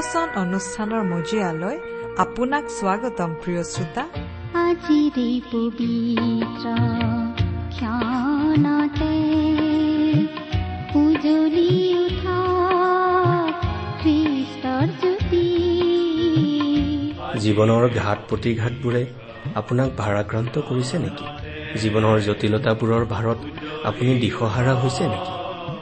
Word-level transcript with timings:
ভক্তিবচন 0.00 0.28
অনুষ্ঠানৰ 0.44 1.02
মজিয়ালৈ 1.14 1.76
আপোনাক 2.24 2.64
স্বাগতম 2.78 3.30
প্ৰিয় 3.42 3.62
শ্ৰোতা। 3.72 4.04
আজিৰে 4.66 5.28
পবিত্ৰ 5.52 6.66
ক্ষণতে 7.74 9.14
উজলি 11.02 11.72
উঠা 12.04 12.38
খ্ৰীষ্টৰ 14.00 14.86
জ্যোতি। 15.00 15.46
জীৱনৰ 17.44 17.84
ঘাট 18.02 18.18
প্ৰতিঘাতবোৰে 18.28 19.02
আপোনাক 19.60 19.88
ভাৰাক্ৰান্ত 20.02 20.54
কৰিছে 20.68 20.96
নেকি? 21.04 21.26
জীৱনৰ 21.82 22.16
জটিলতাবোৰৰ 22.26 23.02
ভাৰত 23.14 23.40
আপুনি 23.88 24.12
দিশহাৰা 24.24 24.72
হৈছে 24.82 25.04
নেকি? 25.12 25.32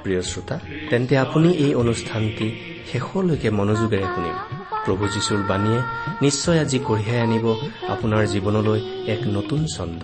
প্ৰিয় 0.02 0.22
শ্ৰোতা 0.30 0.56
তেন্তে 0.90 1.14
আপুনি 1.24 1.48
এই 1.66 1.72
অনুষ্ঠানটি 1.82 2.48
শেষলৈকে 2.88 3.48
মনোযোগেৰে 3.58 4.06
শুনিব 4.14 4.36
প্ৰভু 4.84 5.04
যীশুৰ 5.14 5.42
বাণীয়ে 5.50 5.80
নিশ্চয় 6.24 6.58
আজি 6.64 6.78
কঢ়িয়াই 6.88 7.20
আনিব 7.26 7.46
আপোনাৰ 7.94 8.22
জীৱনলৈ 8.34 8.80
এক 9.14 9.20
নতুন 9.36 9.60
ছন্দ 9.74 10.02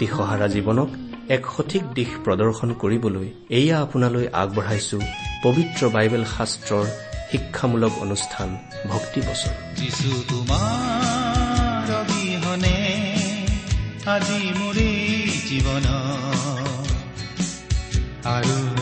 দিশহাৰা 0.00 0.46
জীৱনক 0.54 0.90
এক 1.36 1.42
সঠিক 1.54 1.82
দিশ 1.96 2.10
প্ৰদৰ্শন 2.24 2.70
কৰিবলৈ 2.82 3.26
এয়া 3.58 3.76
আপোনালৈ 3.84 4.26
আগবঢ়াইছো 4.42 4.98
পবিত্ৰ 5.44 5.82
বাইবেল 5.94 6.24
শাস্ত্ৰৰ 6.36 6.86
শিক্ষামূলক 7.30 7.92
অনুষ্ঠান 8.04 8.48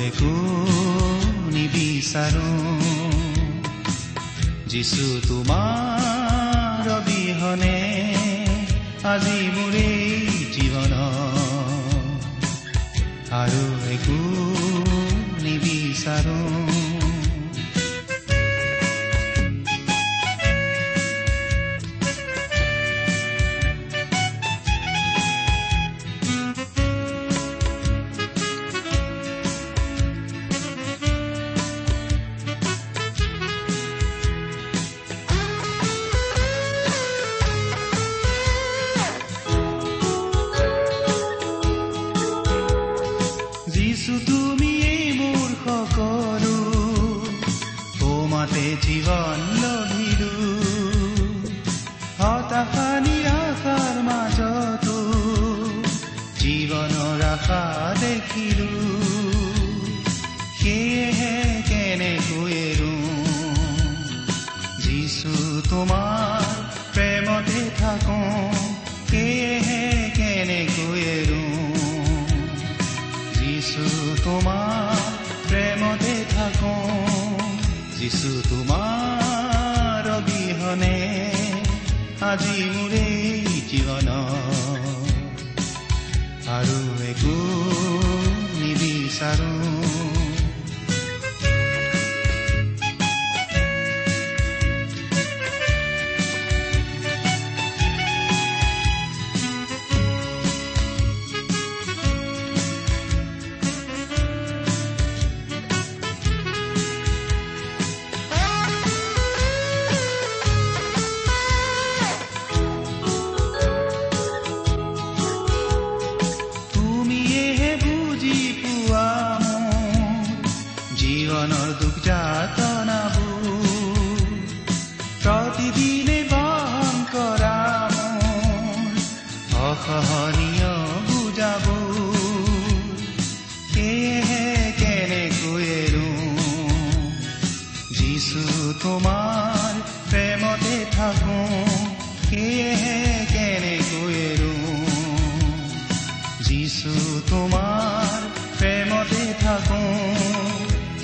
একো 0.08 0.32
নিবিচাৰো। 1.54 2.48
যিছু 4.72 5.06
তোমাৰ 5.28 6.88
অবিহনে 6.90 7.76
আজি 9.04 9.40
মোৰে 9.56 9.88
জীৱন। 10.54 10.92
আৰু 13.32 13.64
একো 13.94 14.31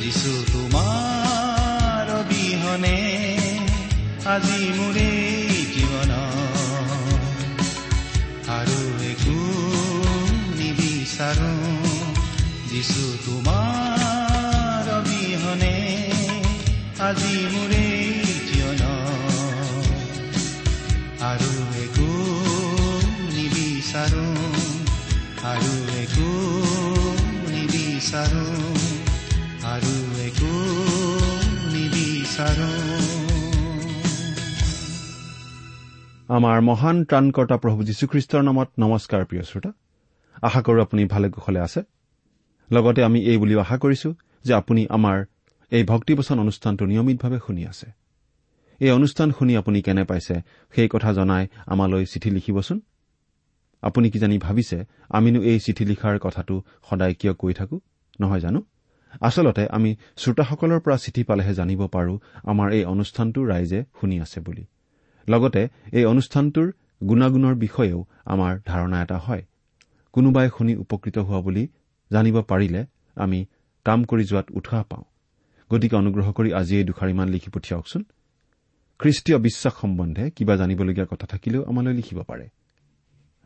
যিছু 0.09 0.35
তোমাৰ 0.53 2.07
অবিহনে 2.19 2.99
আজি 4.35 4.61
মোৰে 4.77 5.11
জীৱন। 5.75 6.13
আৰু 8.59 8.79
একো 9.11 9.37
নিবিচাৰো 10.61 11.53
যিছু 12.71 13.05
তোমাৰ 13.27 14.85
অবিহনে 14.99 15.77
আজি 17.09 17.37
মোৰে 17.53 17.87
জীৱন। 18.49 18.83
আৰু 21.33 21.53
একো 21.85 22.11
নিবিচাৰো 23.37 24.27
আৰু 25.53 25.75
একো 26.03 26.31
নিবিচাৰো 27.53 28.38
আমাৰ 36.29 36.61
মহান 36.61 36.97
ত্ৰাণকৰ্তা 37.05 37.57
প্ৰভু 37.57 37.81
যীশুখ্ৰীষ্টৰ 37.83 38.43
নামত 38.43 38.69
নমস্কাৰ 38.79 39.25
প্ৰিয় 39.25 39.43
শ্ৰোতা। 39.43 39.71
আশা 40.43 40.61
কৰো 40.63 40.83
আপুনি 40.83 41.05
ভালে 41.05 41.31
কুশলে 41.31 41.61
আছে। 41.61 41.81
লগতে 42.73 43.01
আমি 43.05 43.21
এই 43.25 43.39
বুলিও 43.39 43.61
আশা 43.61 43.77
কৰিছো 43.79 44.15
যে 44.45 44.53
আপুনি 44.55 44.87
আমাৰ 44.87 45.25
এই 45.73 45.85
ভক্তিবচন 45.85 46.37
অনুষ্ঠানটো 46.39 46.85
নিয়মিতভাৱে 46.87 47.39
শুনি 47.47 47.63
আছে। 47.67 47.87
এই 48.81 48.91
অনুষ্ঠান 48.91 49.29
শুনি 49.33 49.57
আপুনি 49.57 49.83
কেনে 49.83 50.05
পাইছে 50.05 50.35
সেই 50.75 50.89
কথা 50.89 51.13
জনাই 51.13 51.45
আমালৈ 51.67 52.05
চিঠি 52.05 52.31
লিখিবচোন। 52.31 52.81
আপুনি 53.83 54.11
কিজানি 54.11 54.39
ভাবিছে 54.39 54.79
আমিনো 55.11 55.41
এই 55.43 55.59
চিঠি 55.61 55.85
লিখাৰ 55.85 56.19
কথাটো 56.19 56.63
সদায় 56.91 57.15
কিয় 57.15 57.35
কৈ 57.35 57.53
থাকো? 57.55 57.81
নহয় 58.21 58.41
জানো? 58.41 58.61
আচলতে 59.21 59.67
আমি 59.67 59.97
শ্ৰোতাসকলৰ 60.17 60.81
পৰা 60.81 60.97
চিঠি 60.97 61.23
পালেহে 61.25 61.55
জানিব 61.55 61.81
পাৰো 61.87 62.15
আমাৰ 62.45 62.73
এই 62.73 62.85
অনুষ্ঠানটো 62.85 63.41
ৰাইজে 63.45 63.85
শুনি 64.01 64.21
আছে 64.21 64.41
বুলি। 64.41 64.65
লগতে 65.29 65.69
এই 65.93 66.05
অনুষ্ঠানটোৰ 66.05 66.73
গুণাগুণৰ 67.09 67.55
বিষয়েও 67.55 68.07
আমাৰ 68.25 68.61
ধাৰণা 68.67 69.03
এটা 69.03 69.19
হয়। 69.19 69.43
কোনোবাই 70.13 70.49
শুনি 70.59 70.77
উপকৃত 70.77 71.19
হোৱা 71.19 71.41
বুলি 71.41 71.69
জানিব 72.13 72.43
পাৰিলে 72.43 72.87
আমি 73.17 73.47
কাম 73.85 74.05
কৰি 74.05 74.25
যোৱাত 74.25 74.47
উৎসাহ 74.51 74.83
পাওঁ। 74.83 75.05
গতিকে 75.71 75.97
অনুগ্ৰহ 75.97 76.33
কৰি 76.33 76.53
আজি 76.53 76.77
এই 76.77 76.85
দুখাৰিমান 76.85 77.29
লিখি 77.29 77.51
পঠিয়াওকচোন। 77.51 78.05
খ্ৰীষ্টীয় 78.99 79.39
বিশ্বাস 79.39 79.75
সম্বন্ধে 79.81 80.31
কিবা 80.31 80.57
জানিবলগীয়া 80.57 81.07
কথা 81.11 81.27
থাকিলেও 81.27 81.65
আমালৈ 81.65 81.95
লিখিব 81.95 82.23
পাৰে। 82.23 82.49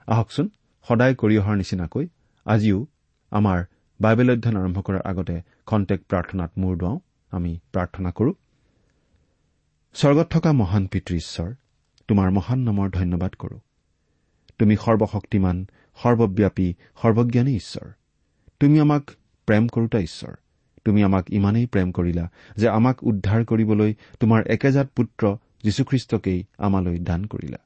আহকচোন 0.07 0.49
সদায় 0.89 1.15
কৰি 1.15 1.39
অহাৰ 1.39 1.57
নিচিনাকৈ 1.57 2.07
আজিও 2.45 2.87
আমাৰ 3.31 3.65
বাইবেল 4.01 4.31
অধ্যয়ন 4.31 4.57
আৰম্ভ 4.57 4.79
কৰাৰ 4.81 5.01
আগতে 5.01 5.43
খন্তেক 5.67 6.01
প্ৰাৰ্থনাত 6.09 6.51
মূৰ 6.59 6.77
দুৱাওঁ। 6.77 6.99
আমি 7.31 7.61
প্ৰাৰ্থনা 7.73 8.11
কৰোঁ। 8.11 8.35
স্বৰ্গত 9.95 10.27
থকা 10.31 10.53
মহান 10.53 10.87
পিতৃ 10.87 11.17
ঈশ্বৰ 11.17 11.55
তোমাৰ 12.09 12.31
মহান 12.31 12.59
নামৰ 12.59 12.91
ধন্যবাদ 12.91 13.33
কৰো। 13.35 13.59
তুমি 14.59 14.77
সৰ্বশক্তিমান 14.77 15.67
সৰ্বব্যাপী 16.03 16.75
সৰ্বজ্ঞানী 17.03 17.57
ঈশ্বৰ। 17.57 17.89
তুমি 18.61 18.81
আমাক 18.81 19.11
প্ৰেম 19.47 19.69
কৰোতা 19.69 19.99
ঈশ্বৰ। 19.99 20.35
তুমি 20.85 21.03
আমাক 21.03 21.31
ইমানেই 21.31 21.67
প্ৰেম 21.67 21.93
কৰিলা 21.93 22.31
যে 22.57 22.69
আমাক 22.69 23.03
উদ্ধাৰ 23.03 23.45
কৰিবলৈ 23.45 23.95
তোমাৰ 24.21 24.47
একেজাত 24.47 24.89
পুত্ৰ 24.97 25.37
যীশুখ্ৰীষ্টকেই 25.65 26.45
আমালৈ 26.59 26.99
দান 26.99 27.25
কৰিলা। 27.25 27.59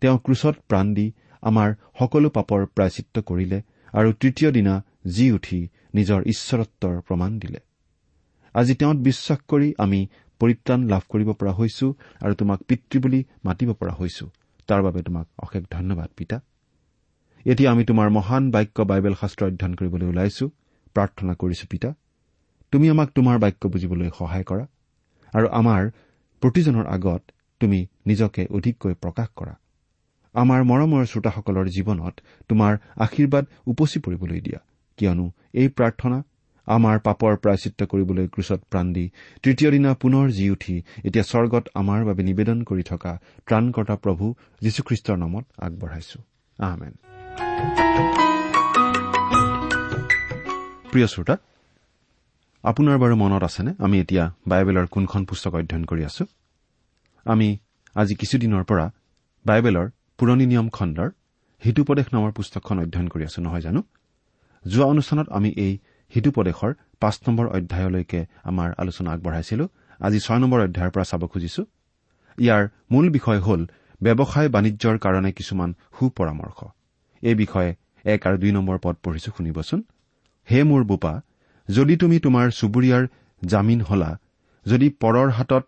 তেওঁ 0.00 0.18
ক্ৰুচত 0.18 0.56
প্ৰাণ 0.68 0.94
দি 0.94 1.12
আমাৰ 1.42 1.74
সকলো 1.98 2.30
পাপৰ 2.30 2.66
প্ৰায়চিত্ৰ 2.66 3.22
কৰিলে 3.22 3.62
আৰু 3.92 4.12
তৃতীয় 4.12 4.52
দিনা 4.52 4.84
জি 5.06 5.32
উঠি 5.32 5.68
নিজৰ 5.94 6.22
ঈশ্বৰত্বৰ 6.22 7.00
প্ৰমাণ 7.00 7.38
দিলে। 7.38 7.58
আজি 8.54 8.74
তেওঁত 8.74 8.96
বিশ্বাস 8.96 9.38
কৰি 9.48 9.74
আমি 9.78 10.06
পৰিত্ৰাণ 10.40 10.80
লাভ 10.88 11.02
কৰিব 11.12 11.28
পৰা 11.40 11.52
হৈছো 11.58 11.86
আৰু 12.20 12.34
তোমাক 12.34 12.58
পিতৃ 12.68 12.96
বুলি 13.04 13.20
মাতিব 13.44 13.68
পৰা 13.80 13.92
হৈছো। 13.92 14.24
তাৰ 14.68 14.80
বাবে 14.82 15.00
তোমাক 15.02 15.26
অশেষ 15.38 15.62
ধন্যবাদ 15.70 16.10
পিতা। 16.16 16.36
এতিয়া 17.46 17.68
আমি 17.72 17.82
তোমাৰ 17.84 18.08
মহান 18.10 18.44
বাক্য 18.50 18.76
বাইবেল 18.90 19.14
শাস্ত্ৰ 19.20 19.42
অধ্যয়ন 19.48 19.74
কৰিবলৈ 19.74 20.06
ওলাইছো। 20.12 20.44
প্ৰাৰ্থনা 20.96 21.32
কৰিছো 21.34 21.66
পিতা। 21.70 21.90
তুমি 22.72 22.86
আমাক 22.90 23.08
তোমাৰ 23.16 23.36
বাক্য 23.38 23.62
বুজিবলৈ 23.68 24.08
সহায় 24.18 24.44
কৰা 24.50 24.64
আৰু 25.32 25.46
আমাৰ 25.60 25.82
প্ৰতিজনৰ 26.42 26.86
আগত 26.86 27.22
তুমি 27.60 27.78
নিজকে 28.06 28.42
অধিককৈ 28.50 28.94
প্ৰকাশ 28.94 29.28
কৰা। 29.36 29.54
আমাৰ 30.34 30.60
মৰমৰ 30.70 31.02
শ্ৰোতাসকলৰ 31.06 31.66
জীৱনত 31.76 32.14
তোমাৰ 32.50 32.72
আশীৰ্বাদ 32.96 33.44
উপচি 33.66 33.98
পৰিবলৈ 34.00 34.40
দিয়া 34.40 34.60
কিয়নো 34.98 35.26
এই 35.52 35.68
প্ৰাৰ্থনা 35.68 36.18
আমাৰ 36.66 36.98
পাপৰ 36.98 37.36
প্ৰায়চিত্ৰ 37.36 37.86
কৰিবলৈ 37.86 38.26
ক্ৰুচত 38.28 38.60
প্ৰাণ 38.70 38.92
দি 38.92 39.10
তৃতীয় 39.42 39.70
দিনা 39.70 39.94
পুনৰ 39.94 40.30
জি 40.30 40.50
উঠি 40.50 40.82
এতিয়া 41.04 41.24
স্বৰ্গত 41.24 41.64
আমাৰ 41.74 42.04
বাবে 42.04 42.22
নিবেদন 42.22 42.62
কৰি 42.62 42.82
থকা 42.82 43.18
ত্ৰাণকৰ্তা 43.46 43.96
প্ৰভু 43.96 44.34
যীশুখ্ৰীষ্টৰ 44.60 45.16
নামত 45.16 45.44
আগবঢ়াইছো। 45.58 46.18
প্ৰিয় 50.92 51.06
শ্ৰোতা 51.06 51.36
আপোনাৰ 52.64 52.98
বাৰু 52.98 53.16
মনত 53.16 53.42
আছেনে? 53.42 53.74
আমি 53.78 54.00
এতিয়া 54.00 54.32
বাইবেলৰ 54.48 54.86
কোনখন 54.86 55.24
পুস্তক 55.24 55.54
অধ্যয়ন 55.54 55.84
কৰি 55.84 56.04
আছো? 56.04 56.24
আমি 57.24 57.58
আজি 57.94 58.14
কিছুদিনৰ 58.14 58.64
পৰা 58.64 58.90
বাইবেলৰ 59.46 59.90
পুৰণি 60.18 60.46
নিয়ম 60.46 60.68
খণ্ডৰ 60.68 61.10
হিতুপদেশ 61.64 62.06
নামৰ 62.12 62.32
পুস্তকখন 62.32 62.78
অধ্যয়ন 62.78 63.08
কৰি 63.08 63.24
আছো 63.24 63.42
নহয় 63.42 63.60
জানো? 63.60 63.82
যোৱা 64.66 64.86
অনুষ্ঠানত 64.86 65.28
আমি 65.28 65.50
এই 65.56 65.78
হিতুপদেশৰ 66.12 66.72
পাঁচ 67.02 67.16
নম্বৰ 67.26 67.46
অধ্যায়লৈকে 67.56 68.20
আমাৰ 68.50 68.68
আলোচনা 68.82 69.08
আগবঢ়াইছিলো। 69.14 69.64
আজি 70.00 70.18
ছয় 70.26 70.40
নম্বৰ 70.42 70.60
অধ্যায়ৰ 70.66 70.90
পৰা 70.94 71.04
চাব 71.10 71.22
খুজিছো। 71.32 71.62
ইয়াৰ 72.38 72.62
মূল 72.92 73.06
বিষয় 73.16 73.40
হ'ল 73.46 73.60
ব্যৱসায় 74.00 74.48
বাণিজ্যৰ 74.48 74.96
কাৰণে 75.04 75.30
কিছুমান 75.38 75.70
সুপৰামৰ্শ। 75.96 76.58
এই 77.22 77.34
বিষয়ে 77.42 77.70
এক 78.04 78.20
আৰু 78.28 78.36
দুই 78.42 78.52
নম্বৰ 78.52 78.76
পদ 78.84 78.94
পঢ়িছো 79.04 79.30
শুনিবচোন। 79.36 79.80
হে 80.48 80.58
মোৰ 80.70 80.82
বোপা 80.84 81.14
যদি 81.68 81.94
তুমি 81.96 82.16
তোমাৰ 82.18 82.46
চুবুৰীয়াৰ 82.58 83.04
জামিন 83.42 83.80
হলা 83.80 84.10
যদি 84.66 84.86
পৰৰ 85.02 85.28
হাতত 85.30 85.64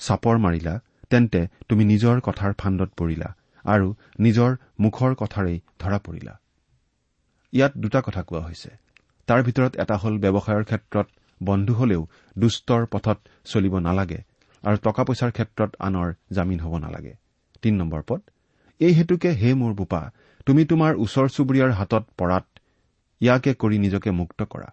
চাপৰ 0.00 0.36
মাৰিলা 0.44 0.74
তেন্তে 1.10 1.40
তুমি 1.68 1.84
নিজৰ 1.84 2.16
কথাৰ 2.20 2.52
ফাণ্ডত 2.60 2.90
পৰিলা 2.96 3.28
আৰু 3.64 3.86
নিজৰ 4.20 4.50
মুখৰ 4.80 5.10
কথাৰেই 5.14 5.58
ধৰা 5.80 5.98
পৰিলা। 5.98 6.34
ইয়াত 7.52 7.72
দুটা 7.76 8.00
কথা 8.06 8.22
কোৱা 8.22 8.40
হৈছে। 8.40 8.70
তাৰ 9.28 9.40
ভিতৰত 9.46 9.72
এটা 9.82 9.96
হ'ল 10.02 10.14
ব্যৱসায়ৰ 10.24 10.64
ক্ষেত্ৰত 10.70 11.08
বন্ধু 11.40 11.72
হলেও 11.80 12.02
দুষ্টৰ 12.36 12.82
পথত 12.92 13.18
চলিব 13.52 13.74
নালাগে 13.86 14.20
আৰু 14.64 14.76
টকা 14.86 15.02
পইচাৰ 15.08 15.30
ক্ষেত্ৰত 15.36 15.70
আনৰ 15.86 16.08
জামিন 16.36 16.58
হ'ব 16.64 16.74
নালাগে। 16.84 17.14
তিন 17.62 17.74
নম্বৰ 17.80 18.02
পদ 18.08 18.20
এই 18.80 18.92
হেতুকে 18.98 19.30
হে 19.40 19.50
মোৰ 19.60 19.72
বোপা 19.80 20.02
তুমি 20.46 20.62
তোমাৰ 20.70 20.92
ওচৰ 21.04 21.26
চুবুৰীয়াৰ 21.36 21.72
হাতত 21.78 22.04
পৰাত 22.18 22.46
ইয়াকে 23.20 23.52
কৰি 23.62 23.76
নিজকে 23.84 24.10
মুক্ত 24.20 24.40
কৰা। 24.52 24.68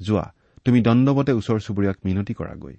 যোৱা 0.00 0.26
তুমি 0.66 0.78
দণ্ডৱতে 0.86 1.32
ওচৰ 1.40 1.58
চুবুৰীয়াক 1.66 1.98
মিনতি 2.06 2.34
কৰাগৈ। 2.40 2.74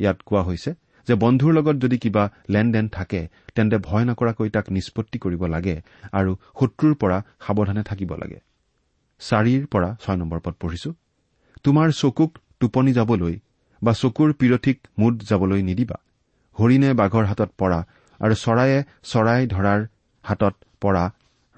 ইয়াত 0.00 0.18
কোৱা 0.28 0.42
হৈছে 0.48 0.70
যে 1.08 1.14
বন্ধুৰ 1.24 1.52
লগত 1.58 1.76
যদি 1.84 1.96
কিবা 2.04 2.24
লেনদেন 2.52 2.86
থাকে 2.96 3.20
তেন্তে 3.54 3.76
ভয় 3.88 4.04
নকৰাকৈ 4.10 4.48
তাক 4.56 4.66
নিষ্পত্তি 4.76 5.18
কৰিব 5.24 5.42
লাগে 5.54 5.76
আৰু 6.18 6.32
শত্ৰুৰ 6.58 6.94
পৰা 7.02 7.18
সাৱধানে 7.44 7.82
থাকিব 7.90 8.10
লাগে। 8.22 8.38
চাৰিৰ 9.20 9.62
পৰা 9.66 9.88
ছয় 10.02 10.16
নম্বৰ 10.16 10.40
পদ 10.40 10.54
পঢ়িছো। 10.60 10.90
তোমাৰ 11.64 11.88
চকুক 11.92 12.30
টোপনি 12.60 12.92
যাবলৈ 12.92 13.34
বা 13.82 13.92
চকুৰ 13.92 14.28
পিৰঠিক 14.40 14.76
মুদ 14.98 15.14
যাবলৈ 15.28 15.60
নিদিবা। 15.62 15.98
হৰিণে 16.56 16.90
বাঘৰ 16.94 17.24
হাতত 17.30 17.50
পৰা 17.60 17.78
আৰু 18.20 18.34
চৰায়ে 18.44 18.78
চৰাই 19.02 19.42
ধৰাৰ 19.46 19.80
হাতত 20.24 20.54
পৰা 20.80 21.04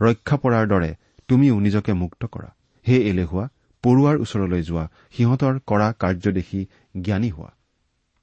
ৰক্ষা 0.00 0.36
পৰাৰ 0.36 0.64
দৰে 0.72 0.90
তুমিও 1.28 1.54
নিজকে 1.60 1.92
মুক্ত 1.92 2.22
কৰা। 2.26 2.50
হে 2.86 2.96
এলেহুৱা 3.10 3.44
পৰুৱাৰ 3.84 4.16
ওচৰলৈ 4.24 4.62
যোৱা 4.62 4.84
সিহঁতৰ 5.14 5.54
কৰা 5.66 5.88
কাৰ্য 6.02 6.24
দেখি 6.38 6.60
জ্ঞানী 7.04 7.30
হোৱা। 7.30 7.50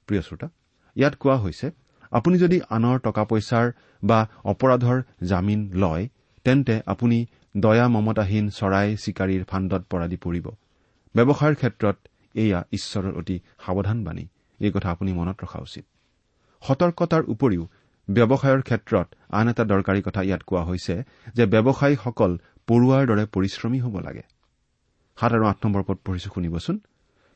প্ৰিয় 0.08 0.22
শ্ৰোতা 0.22 0.48
ইয়াত 0.96 1.14
কোৱা 1.22 1.36
হৈছে 1.36 1.66
আপুনি 2.12 2.36
যদি 2.38 2.56
আনৰ 2.70 2.96
টকা 2.98 3.22
পইচাৰ 3.24 3.66
বা 4.02 4.18
অপৰাধৰ 4.44 4.98
জামিন 5.22 5.60
লয় 5.82 6.04
তেন্তে 6.44 6.74
আপুনি 6.86 7.18
দয়া 7.56 7.86
মমতাহীন 7.88 8.46
চৰাই 8.50 8.88
চিকাৰীৰ 8.96 9.44
ফাণ্ডত 9.44 9.82
পৰা 9.90 10.06
দি 10.06 10.16
পৰিব। 10.16 10.46
ব্যৱসায়ৰ 11.14 11.54
ক্ষেত্ৰত 11.54 11.96
এয়া 12.34 12.60
ঈশ্বৰৰ 12.72 13.14
অতি 13.20 13.36
সাৱধান 13.66 13.98
বাণী। 14.04 14.24
এই 14.60 14.70
কথা 14.70 14.88
আপুনি 14.90 15.12
মনত 15.12 15.36
ৰখা 15.44 15.58
উচিত। 15.58 15.84
সতৰ্কতাৰ 16.62 17.22
উপৰিও 17.34 17.64
ব্যৱসায়ৰ 18.08 18.62
ক্ষেত্ৰত 18.62 19.06
আন 19.30 19.48
এটা 19.48 19.64
দৰকাৰী 19.64 20.00
কথা 20.02 20.20
ইয়াত 20.22 20.42
কোৱা 20.42 20.62
হৈছে 20.62 20.94
যে 21.34 21.44
ব্যৱসায়ীসকল 21.46 22.32
পৰুৱাৰ 22.68 23.02
দৰে 23.06 23.24
পৰিশ্ৰমী 23.34 23.78
হ'ব 23.80 23.94
লাগে। 24.00 24.24
সাত 25.18 25.32
আৰু 25.32 25.44
আঠ 25.46 25.58
নম্বৰ 25.64 25.82
পদ 25.82 25.98
পঢ়িছো 26.04 26.28
শুনিবচোন। 26.34 26.76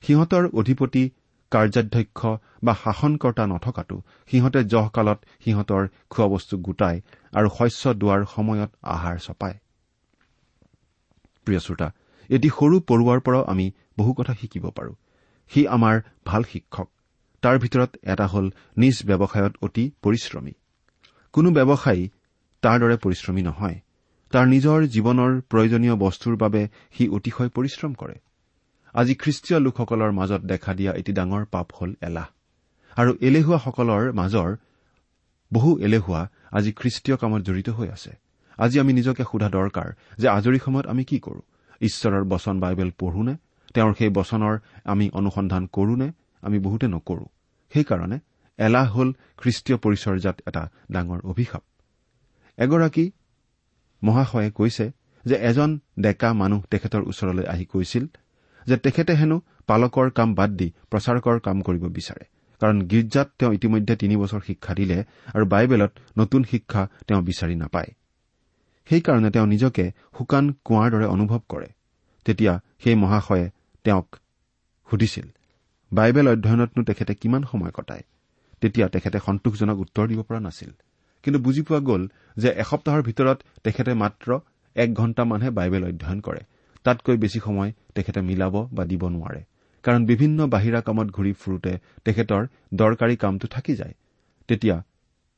সিহঁতৰ 0.02 0.44
অধিপতি 0.60 1.04
কাৰ্যাধ্যক্ষ 1.52 2.20
বা 2.64 2.72
শাসনকৰ্তা 2.84 3.44
নথকাটো 3.46 3.96
সিহঁতে 4.30 4.60
জহকালত 4.64 5.18
সিহঁতৰ 5.44 5.82
খোৱাবস্তু 6.10 6.54
গোটাই 6.58 6.96
আৰু 7.32 7.48
শস্য 7.58 7.82
দোৱাৰ 8.00 8.20
সময়ত 8.34 8.70
আহাৰ 8.96 9.18
চপায়। 9.18 9.56
প্ৰিয় 11.46 11.60
শ্ৰোতা 11.60 11.88
এটি 12.30 12.48
সৰু 12.48 12.76
পৰুৱাৰ 12.80 13.20
পৰাও 13.20 13.44
আমি 13.44 13.66
বহু 13.98 14.12
কথা 14.12 14.34
শিকিব 14.34 14.64
পাৰো। 14.70 14.92
সি 15.50 15.66
আমাৰ 15.66 16.00
ভাল 16.24 16.42
শিক্ষক। 16.42 16.88
তাৰ 17.42 17.58
ভিতৰত 17.58 17.90
এটা 18.02 18.26
হ'ল 18.26 18.46
নিজ 18.76 18.96
ব্যৱসায়ত 19.06 19.54
অতি 19.62 19.84
পৰিশ্ৰমী। 20.02 20.52
কোনো 21.32 21.50
ব্যৱসায়ী 21.50 22.08
তাৰ 22.62 22.80
দৰে 22.80 22.96
পৰিশ্ৰমী 22.96 23.42
নহয়। 23.42 23.78
তাৰ 24.32 24.46
নিজৰ 24.46 24.78
জীৱনৰ 24.86 25.40
প্ৰয়োজনীয় 25.40 25.96
বস্তুৰ 25.96 26.36
বাবে 26.36 26.68
সি 26.92 27.08
অতিশয় 27.08 27.48
পৰিশ্ৰম 27.48 27.92
কৰে। 27.94 28.16
আজি 28.94 29.14
খ্ৰীষ্টীয় 29.14 29.60
লোকসকলৰ 29.60 30.10
মাজত 30.12 30.40
দেখা 30.42 30.74
দিয়া 30.74 30.92
এটি 30.92 31.12
ডাঙৰ 31.12 31.44
পাপ 31.44 31.66
হ'ল 31.74 31.90
এলাহ। 32.02 32.28
আৰু 32.96 33.12
এলেহুৱাসকলৰ 33.20 34.12
মাজৰ 34.12 34.50
বহু 35.52 35.78
এলেহুৱা 35.78 36.28
আজি 36.52 36.72
খ্ৰীষ্টীয় 36.72 37.16
কামত 37.16 37.40
জড়িত 37.42 37.68
হৈ 37.68 37.88
আছে। 37.88 38.12
আজি 38.64 38.76
আমি 38.82 38.92
নিজকে 38.92 39.22
সোধা 39.30 39.48
দৰকাৰ 39.56 39.88
যে 40.20 40.26
আজৰি 40.28 40.58
সময়ত 40.64 40.86
আমি 40.92 41.04
কি 41.04 41.18
কৰো? 41.18 41.40
ঈশ্বৰৰ 41.80 42.24
বচন 42.32 42.56
বাইবেল 42.60 42.90
পঢ়োনে 43.00 43.34
তেওঁৰ 43.74 43.92
সেই 43.98 44.10
বচনৰ 44.18 44.54
আমি 44.84 45.06
অনুসন্ধান 45.18 45.62
কৰোনে 45.76 46.08
আমি 46.46 46.58
বহুতে 46.58 46.86
নকৰো। 46.94 47.24
সেইকাৰণে 47.72 48.18
এলাহ 48.58 48.86
হ'ল 48.94 49.08
খ্ৰীষ্টীয় 49.40 49.76
পৰিচৰ্যাত 49.84 50.36
এটা 50.46 50.62
ডাঙৰ 50.92 51.20
অভিশাপ। 51.24 51.62
এগৰাকী 52.58 53.04
মহাশয়ে 54.02 54.50
কৈছে 54.50 54.86
যে 55.24 55.36
এজন 55.50 55.70
ডেকা 56.00 56.28
মানুহ 56.32 56.60
তেখেতৰ 56.70 57.02
ওচৰলৈ 57.10 57.44
আহি 57.52 57.64
কৈছিল 57.64 58.04
যে 58.66 58.76
তেখেতে 58.76 59.12
হেনো 59.14 59.36
পালকৰ 59.66 60.10
কাম 60.10 60.28
বাদ 60.34 60.50
দি 60.50 60.68
প্ৰচাৰকৰ 60.90 61.36
কাম 61.46 61.56
কৰিব 61.62 61.84
বিচাৰে। 61.98 62.24
কাৰণ 62.60 62.76
গীৰ্জাত 62.90 63.28
তেওঁ 63.38 63.52
ইতিমধ্যে 63.52 63.94
তিনি 63.96 64.14
বছৰ 64.16 64.40
শিক্ষা 64.46 64.72
দিলে 64.74 64.98
আৰু 65.34 65.44
বাইবেলত 65.46 65.92
নতুন 66.18 66.42
শিক্ষা 66.44 66.82
তেওঁ 67.06 67.22
বিচাৰি 67.22 67.54
নাপায়। 67.54 67.90
সেইকাৰণে 68.90 69.30
তেওঁ 69.30 69.46
নিজকে 69.46 69.92
শুকান 70.18 70.52
কুঁৱাৰ 70.64 70.90
দৰে 70.90 71.06
অনুভৱ 71.06 71.40
কৰে। 71.48 71.68
তেতিয়া 72.24 72.60
সেই 72.84 72.94
মহাশয়ে 72.94 73.50
তেওঁক 73.84 74.16
সুধিছিল 74.90 75.26
বাইবেল 75.92 76.28
অধ্যয়নতনো 76.28 76.84
তেখেতে 76.84 77.14
কিমান 77.14 77.42
সময় 77.42 77.70
কটায়? 77.70 78.04
তেতিয়া 78.60 78.88
তেখেতে 78.88 79.18
সন্তোষজনক 79.26 79.78
উত্তৰ 79.78 80.08
দিব 80.08 80.22
পৰা 80.22 80.40
নাছিল। 80.40 80.70
কিন্তু 81.22 81.40
বুজি 81.40 81.62
পোৱা 81.62 81.80
গ'ল 81.80 82.08
যে 82.36 82.48
এসপ্তাহৰ 82.48 83.02
ভিতৰত 83.02 83.38
তেখেতে 83.64 83.94
মাত্ৰ 83.94 84.38
এক 84.74 84.94
ঘণ্টামানহে 84.94 85.50
বাইবেল 85.50 85.84
অধ্যয়ন 85.84 86.20
কৰে। 86.20 86.40
তাতকৈ 86.84 87.16
বেছি 87.16 87.40
সময় 87.44 87.72
তেখেতে 87.94 88.20
মিলাব 88.20 88.68
বা 88.72 88.84
দিব 88.84 89.08
নোৱাৰে। 89.08 89.42
কাৰণ 89.82 90.06
বিভিন্ন 90.06 90.46
বাহিৰা 90.46 90.80
কামত 90.80 91.08
ঘূৰি 91.10 91.32
ফুৰোতে 91.32 91.78
তেখেতৰ 92.04 92.46
দৰকাৰী 92.74 93.16
কামটো 93.16 93.46
থাকি 93.48 93.76
যায়। 93.76 93.94
তেতিয়া 94.48 94.82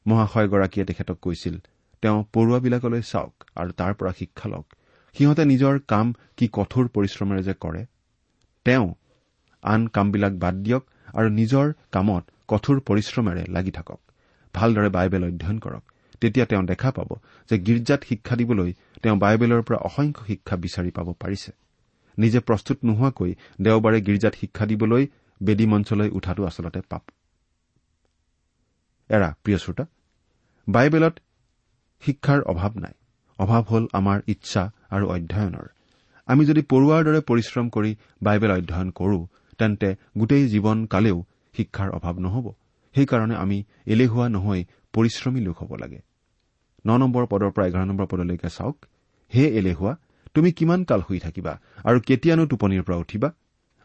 মহাশয়গৰাকীয়ে 0.06 0.86
তেখেতক 0.86 1.18
কৈছিল 1.22 1.58
তেওঁ 2.02 2.18
পৰুৱাবিলাকলৈ 2.32 3.02
চাওক 3.02 3.34
আৰু 3.54 3.70
তাৰ 3.72 3.92
পৰা 3.94 4.12
শিক্ষা 4.18 4.48
লওক। 4.48 4.66
সিহঁতে 5.14 5.44
নিজৰ 5.44 5.74
কাম 5.88 6.06
কি 6.36 6.46
কঠোৰ 6.52 6.84
পৰিশ্ৰমেৰে 6.88 7.42
যে 7.42 7.54
কৰে 7.60 7.82
তেওঁ 8.66 8.86
আন 9.62 9.80
কামবিলাক 9.86 10.34
বাদ 10.38 10.54
দিয়ক 10.54 10.84
আৰু 11.14 11.28
নিজৰ 11.30 11.66
কামত 11.92 12.24
কঠোৰ 12.48 12.76
পৰিশ্ৰমেৰে 12.80 13.42
লাগি 13.48 13.70
থাকক। 13.70 14.00
ভালদৰে 14.54 14.88
বাইবেল 14.88 15.22
অধ্যয়ন 15.24 15.58
কৰক। 15.58 15.84
তেতিয়া 16.20 16.46
তেওঁ 16.46 16.62
দেখা 16.62 16.90
পাব 16.90 17.10
যে 17.50 17.56
গীৰ্জাত 17.58 18.00
শিক্ষা 18.04 18.34
দিবলৈ 18.36 18.70
তেওঁ 19.02 19.16
বাইবেলৰ 19.16 19.62
পৰা 19.62 19.78
অসংখ্য 19.88 20.22
শিক্ষা 20.26 20.56
বিচাৰি 20.56 20.90
পাব 20.90 21.08
পাৰিছে। 21.22 21.50
নিজে 22.18 22.40
প্ৰস্তুত 22.40 22.78
নোহোৱাকৈ 22.84 23.30
দেওবাৰে 23.60 23.98
গীৰ্জাত 24.00 24.34
শিক্ষা 24.34 24.64
দিবলৈ 24.66 25.04
বেদী 25.40 25.66
মঞ্চলৈ 25.66 26.08
উঠাটো 26.10 26.42
আচলতে 26.44 26.80
পাপ। 26.88 27.02
এৰা 29.10 29.28
প্ৰিয় 29.44 29.58
শ্ৰোতা 29.58 29.84
বাইবেলত 30.68 31.14
শিক্ষাৰ 32.02 32.40
অভাৱ 32.42 32.72
নাই। 32.80 32.94
অভাৱ 33.38 33.62
হ'ল 33.62 33.84
আমাৰ 33.92 34.18
ইচ্ছা 34.26 34.62
আৰু 34.90 35.04
অধ্যয়নৰ। 35.06 35.66
আমি 36.28 36.42
যদি 36.46 36.62
পৰুৱাৰ 36.62 37.00
দৰে 37.04 37.20
পৰিশ্ৰম 37.20 37.66
কৰি 37.68 37.90
বাইবেল 38.22 38.50
অধ্যয়ন 38.50 38.88
কৰো 38.90 39.18
তেন্তে 39.58 39.88
গোটেই 40.18 40.44
জীৱন 40.48 40.78
কালেও 40.86 41.18
শিক্ষাৰ 41.54 41.90
অভাৱ 41.90 42.14
নহ'ব। 42.18 42.46
সেইকাৰণে 42.94 43.34
আমি 43.34 43.58
এলেহুৱা 43.86 44.26
নহৈ 44.28 44.60
পৰিশ্ৰমী 44.94 45.40
লোক 45.40 45.56
হ'ব 45.62 45.72
লাগে। 45.76 46.00
ন 46.84 46.90
নম্বৰ 46.98 47.24
পদৰ 47.26 47.50
পৰা 47.50 47.66
এঘাৰ 47.66 47.84
নম্বৰ 47.86 48.06
পদলৈকে 48.06 48.48
চাওক। 48.48 48.76
হে 49.32 49.44
এলেহুৱা 49.58 49.92
তুমি 50.34 50.52
কিমান 50.52 50.80
কাল 50.84 51.00
শুই 51.08 51.18
থাকিবা 51.18 51.52
আৰু 51.84 51.98
কেতিয়ানো 52.00 52.44
টোপনিৰ 52.46 52.82
পৰা 52.82 52.96
উঠিবা? 52.96 53.28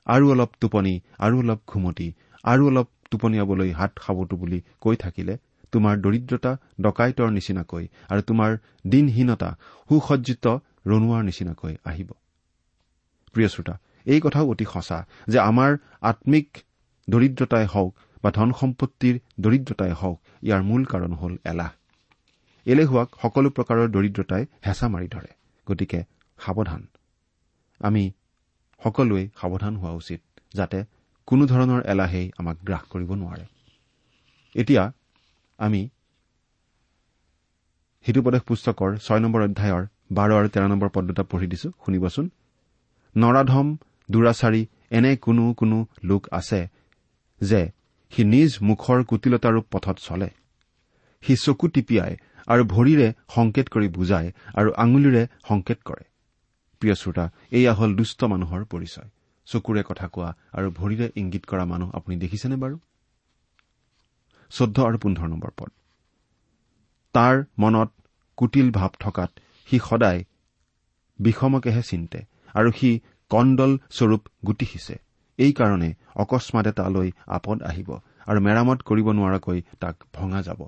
আৰু 0.07 0.25
অলপ 0.31 0.51
টোপনি 0.61 0.93
আৰু 1.19 1.35
অলপ 1.39 1.59
ঘুমতি 1.67 2.07
আৰু 2.43 2.63
অলপ 2.67 2.87
টোপনিয়াবলৈ 3.11 3.69
হাত 3.71 3.91
সাৱতো 4.05 4.35
বুলি 4.37 4.59
কৈ 4.81 4.95
থাকিলে 4.95 5.33
তোমাৰ 5.73 5.95
দৰিদ্ৰতা 6.01 6.51
ডকাইতৰ 6.81 7.29
নিচিনাকৈ 7.31 7.83
আৰু 8.09 8.21
তোমাৰ 8.21 8.51
দিনহীনতা 8.89 9.49
সুসজ্জিত 9.89 10.45
ৰণুৱাৰ 10.87 11.21
নিচিনাকৈ 11.23 11.73
আহিব। 11.83 12.09
প্ৰিয় 13.35 13.49
শ্ৰোতা 13.49 13.75
এই 14.05 14.19
কথাও 14.19 14.45
অতি 14.49 14.65
সঁচা 14.73 14.99
যে 15.27 15.39
আমাৰ 15.39 15.71
আম্মিক 16.01 16.47
দৰিদ্ৰতাই 17.07 17.65
হওক 17.65 17.91
বা 18.23 18.29
ধন 18.31 18.49
সম্পত্তিৰ 18.59 19.15
দৰিদ্ৰতাই 19.39 19.91
হওক 19.91 20.17
ইয়াৰ 20.43 20.61
মূল 20.63 20.83
কাৰণ 20.85 21.11
হ'ল 21.13 21.33
এলাহ। 21.45 21.71
এলেহুৱাক 22.65 23.07
সকলো 23.21 23.49
প্ৰকাৰৰ 23.49 23.87
দৰিদ্ৰতাই 23.89 24.43
হেঁচা 24.65 24.87
মাৰি 24.87 25.07
ধৰে 25.07 25.31
গতিকে 25.67 25.99
সাৱধান। 26.39 26.81
আমি 27.81 28.03
সকলোৱে 28.81 29.23
সাৱধান 29.41 29.73
হোৱা 29.75 29.93
উচিত 29.93 30.21
যাতে 30.53 30.79
কোনো 31.27 31.43
ধৰণৰ 31.45 31.81
এলাহেই 31.85 32.31
আমাক 32.37 32.57
গ্ৰাস 32.63 32.83
কৰিব 32.91 33.11
নোৱাৰে। 33.13 33.45
এতিয়া 34.55 34.83
আমি 35.59 35.81
হিতুপদেশ 38.05 38.41
পুস্তকৰ 38.49 38.89
ছয় 39.05 39.21
নম্বৰ 39.23 39.41
অধ্যায়ৰ 39.47 39.83
বাৰ 40.17 40.29
আৰু 40.37 40.47
তেৰ 40.53 40.63
নম্বৰ 40.71 40.89
পদ 40.95 41.03
দুটা 41.09 41.23
পঢ়ি 41.31 41.47
দিছো 41.51 41.69
শুনিবচোন। 41.83 42.25
নৰাধম 43.15 43.67
দুৰাচাৰী 44.09 44.61
এনে 44.97 45.11
কোনো 45.25 45.43
কোনো 45.53 45.77
লোক 46.03 46.23
আছে 46.31 46.61
যে 47.41 47.61
সি 48.11 48.21
নিজ 48.33 48.51
মুখৰ 48.67 48.97
কুটিলতাৰূপ 49.09 49.65
পথত 49.73 49.97
চলে। 50.07 50.29
সি 51.23 51.33
চকু 51.43 51.65
টিপিয়াই 51.67 52.13
আৰু 52.47 52.63
ভৰিৰে 52.73 53.07
সংকেত 53.35 53.67
কৰি 53.73 53.87
বুজায় 53.97 54.29
আৰু 54.59 54.69
আঙুলিৰে 54.83 55.23
সংকেত 55.47 55.79
কৰে। 55.85 56.03
প্ৰিয় 56.81 56.95
শ্ৰোতা 57.01 57.25
এয়া 57.57 57.73
হ'ল 57.73 57.91
দুষ্ট 57.99 58.19
মানুহৰ 58.23 58.61
পৰিচয়। 58.73 59.09
চকুৰে 59.47 59.81
কথা 59.89 60.07
কোৱা 60.13 60.29
আৰু 60.57 60.67
ভৰিৰে 60.79 61.07
ইংগিত 61.21 61.43
কৰা 61.45 61.65
মানুহ 61.71 61.89
আপুনি 61.97 62.15
দেখিছেনে 62.23 62.55
বাৰু? 62.63 62.75
চৈধ্য 64.51 64.77
আৰু 64.89 64.97
পোন্ধৰ 64.97 65.27
নম্বৰ 65.27 65.51
পদ। 65.59 65.69
তাৰ 67.15 67.35
মনত 67.59 67.89
কুটিল 68.37 68.67
ভাৱ 68.71 68.91
থকাত 68.99 69.31
সি 69.67 69.77
সদায় 69.79 70.21
বিষমকেহে 71.19 71.81
চিন্তে 71.81 72.19
আৰু 72.53 72.69
সি 72.71 72.89
কণ্ডল 73.31 73.71
স্বৰূপ 73.91 74.21
গুটি 74.45 74.65
সিঁচে। 74.65 74.95
এইকাৰণে 75.39 75.89
অকস্মাতে 76.15 76.71
তালৈ 76.71 77.09
আপদ 77.27 77.57
আহিব 77.61 77.89
আৰু 78.27 78.39
মেৰামত 78.41 78.79
কৰিব 78.81 79.07
নোৱাৰাকৈ 79.11 79.59
তাক 79.79 79.95
ভঙা 80.13 80.41
যাব। 80.41 80.61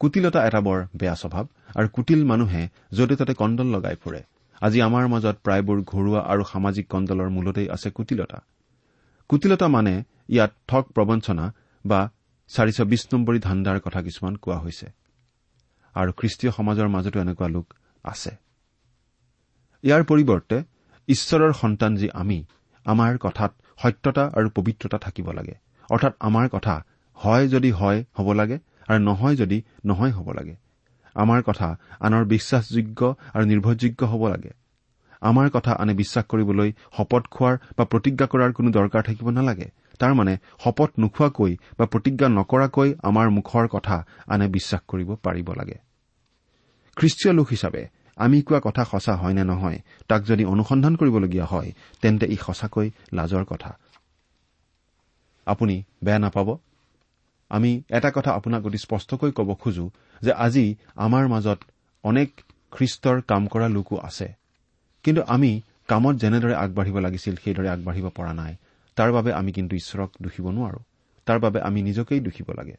কুটিলতা 0.00 0.40
এটা 0.46 0.60
বৰ 0.60 0.78
বেয়া 0.96 1.14
স্বভাৱ 1.14 1.44
আৰু 1.74 1.88
কুটিল 1.88 2.20
মানুহে 2.24 2.62
য'তে 2.92 3.14
ত'তে 3.16 3.34
কণ্ডল 3.34 3.66
লগাই 3.66 3.96
ফুৰে। 4.04 4.20
আজি 4.60 4.78
আমাৰ 4.80 5.04
মাজত 5.08 5.36
প্ৰায়বোৰ 5.44 5.78
ঘৰুৱা 5.92 6.20
আৰু 6.32 6.42
সামাজিক 6.44 6.86
কণ্ডলৰ 6.88 7.28
মূলতেই 7.30 7.68
আছে 7.70 7.88
কুটিলতা। 7.90 8.38
কুটিলতা 9.28 9.66
মানে 9.68 9.94
ইয়াত 10.28 10.52
ঠগ 10.68 10.84
প্ৰবঞ্চনা 10.94 11.44
বা 11.84 12.00
চাৰিশ 12.50 12.80
বিশ 12.80 13.02
নম্বৰী 13.12 13.38
ধান্দাৰ 13.38 13.80
কথা 13.80 14.02
কিছুমান 14.02 14.36
কোৱা 14.36 14.58
হৈছে। 14.58 14.86
আৰু 15.94 16.10
খ্ৰীষ্টীয় 16.12 16.52
সমাজৰ 16.52 16.88
মাজতো 16.88 17.20
এনেকুৱা 17.20 17.48
লোক 17.48 17.66
আছে। 18.04 18.30
ইয়াৰ 19.84 20.02
পৰিৱৰ্তে 20.04 20.56
ঈশ্বৰৰ 21.08 21.52
সন্তান 21.52 21.96
যি 21.96 22.08
আমি 22.14 22.44
আমাৰ 22.86 23.18
কথাত 23.18 23.52
সত্যতা 23.82 24.24
আৰু 24.36 24.48
পবিত্ৰতা 24.50 24.98
থাকিব 24.98 25.26
লাগে। 25.32 25.54
অৰ্থাৎ 25.90 26.12
আমাৰ 26.20 26.46
কথা 26.48 26.74
হয় 27.16 27.48
যদি 27.48 27.70
হয় 27.70 28.04
হ'ব 28.18 28.32
লাগে 28.32 28.58
আৰু 28.88 29.00
নহয় 29.02 29.36
যদি 29.36 29.62
নহয় 29.84 30.12
হ'ব 30.12 30.28
লাগে। 30.32 30.56
আমাৰ 31.16 31.42
কথা 31.42 31.68
আনৰ 32.00 32.24
বিশ্বাসযোগ্য 32.24 33.00
আৰু 33.34 33.44
নিৰ্ভৰযোগ্য 33.44 34.00
হ'ব 34.06 34.22
লাগে। 34.28 34.52
আমাৰ 35.22 35.50
কথা 35.50 35.72
আনে 35.72 35.94
বিশ্বাস 35.94 36.24
কৰিবলৈ 36.24 36.72
শপত 36.96 37.22
খোৱাৰ 37.30 37.54
বা 37.78 37.84
প্ৰতিজ্ঞা 37.84 38.26
কৰাৰ 38.26 38.52
কোনো 38.52 38.70
দৰকাৰ 38.70 39.02
থাকিব 39.02 39.30
নালাগে। 39.30 39.68
তাৰমানে 40.00 40.34
শপত 40.64 40.90
নোখোৱাকৈ 40.98 41.52
বা 41.78 41.84
প্ৰতিজ্ঞা 41.86 42.28
নকৰাকৈ 42.28 42.88
আমাৰ 43.02 43.26
মুখৰ 43.30 43.64
কথা 43.68 43.96
আনে 44.26 44.48
বিশ্বাস 44.48 44.80
কৰিব 44.88 45.10
পাৰিব 45.22 45.48
লাগে। 45.54 45.78
খ্ৰীষ্টীয় 46.96 47.32
লোক 47.34 47.46
হিচাপে 47.50 47.82
আমি 48.16 48.42
কোৱা 48.42 48.60
কথা 48.60 48.82
সঁচা 48.84 49.14
হয় 49.16 49.34
নে 49.34 49.44
নহয় 49.44 49.78
তাক 50.08 50.20
যদি 50.24 50.44
অনুসন্ধান 50.44 50.94
কৰিবলগীয়া 50.96 51.44
হয় 51.44 51.70
তেন্তে 52.02 52.26
ই 52.26 52.36
সঁচাকৈ 52.36 52.90
লাজৰ 53.12 53.44
কথা। 53.44 53.70
আপুনি 55.46 55.84
বেয়া 56.04 56.18
নাপাব। 56.18 56.48
আমি 57.50 57.82
এটা 57.88 58.10
কথা 58.10 58.30
আপোনাক 58.32 58.66
অতি 58.66 58.78
স্পষ্টকৈ 58.78 59.30
ক'ব 59.32 59.54
খোজো 59.54 59.90
যে 60.22 60.32
আজি 60.32 60.74
আমাৰ 60.96 61.24
মাজত 61.28 61.58
অনেক 62.04 62.28
খ্ৰীষ্টৰ 62.72 63.16
কাম 63.22 63.46
কৰা 63.46 63.68
লোকো 63.68 63.96
আছে। 63.98 64.28
কিন্তু 65.04 65.22
আমি 65.26 65.50
কামত 65.86 66.14
যেনেদৰে 66.16 66.54
আগবাঢ়িব 66.54 66.96
লাগিছিল 66.98 67.34
সেইদৰে 67.44 67.68
আগবাঢ়িব 67.68 68.06
পৰা 68.08 68.32
নাই। 68.32 68.56
তাৰ 68.96 69.12
বাবে 69.12 69.32
আমি 69.32 69.52
কিন্তু 69.52 69.76
ঈশ্বৰক 69.76 70.10
দুখিব 70.22 70.50
নোৱাৰো। 70.50 70.80
তাৰ 71.26 71.38
বাবে 71.38 71.60
আমি 71.60 71.82
নিজকেই 71.82 72.20
দুখিব 72.20 72.52
লাগে। 72.52 72.76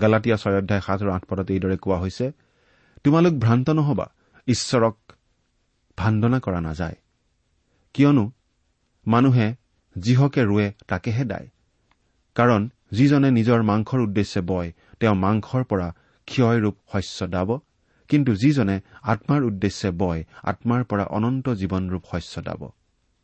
গালাটীয়া 0.00 0.36
ছয় 0.36 0.58
অধ্যায় 0.58 0.80
সাত 0.80 1.02
আৰু 1.02 1.10
আঠ 1.10 1.24
পদত 1.24 1.50
এইদৰে 1.50 1.76
কোৱা 1.76 1.98
হৈছে 1.98 2.32
তোমালোক 3.04 3.34
ভ্ৰান্ত 3.34 3.70
নহবা 3.70 4.06
ঈশ্বৰক 4.46 4.96
ভাণ্ডনা 5.96 6.40
কৰা 6.40 6.60
নাযায়। 6.60 6.96
কিয়নো 7.94 8.32
মানুহে 9.06 9.54
যিহকে 9.96 10.44
ৰোৱে 10.44 10.72
তাকেহে 10.88 11.24
দায়। 11.24 11.48
কাৰণ 12.34 12.68
যিজনে 12.92 13.30
নিজৰ 13.30 13.62
মাংসৰ 13.62 14.00
উদ্দেশ্যে 14.00 14.40
বয় 14.40 14.72
তেওঁ 15.00 15.14
মাংসৰ 15.14 15.64
পৰা 15.64 15.94
ক্ষয়ৰূপ 16.26 16.76
শস্য 16.92 17.26
দাব 17.26 17.58
কিন্তু 18.08 18.34
যিজনে 18.34 18.80
আত্মাৰ 19.02 19.42
উদ্দেশ্যে 19.42 19.90
বয় 19.90 20.24
আত্মাৰ 20.42 20.84
পৰা 20.84 21.04
অনন্ত 21.04 21.48
জীৱনৰূপ 21.48 22.02
শস্য 22.10 22.42
দাব। 22.42 22.70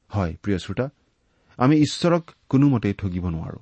হয় 0.09 0.37
প্ৰিয় 0.43 0.59
শ্ৰোতা 0.59 0.89
আমি 1.57 1.77
ঈশ্বৰক 1.77 2.31
কোনোমতেই 2.49 2.95
ঠগিব 2.95 3.29
নোৱাৰো। 3.29 3.59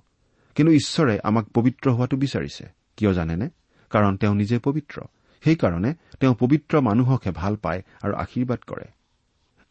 কিন্তু 0.54 0.72
ঈশ্বৰে 0.72 1.18
আমাক 1.24 1.48
পবিত্ৰ 1.48 1.90
হোৱাটো 1.90 2.16
বিচাৰিছে। 2.16 2.68
কিয় 2.96 3.14
জানেনে? 3.14 3.48
কাৰণ 3.90 4.16
তেওঁ 4.16 4.34
নিজে 4.34 4.58
পবিত্ৰ। 4.58 5.02
সেইকাৰণে 5.44 5.94
তেওঁ 6.20 6.34
পবিত্ৰ 6.34 6.80
মানুহকহে 6.80 7.30
ভাল 7.30 7.56
পায় 7.56 7.82
আৰু 8.02 8.14
আশীৰ্বাদ 8.14 8.58
কৰে। 8.58 8.84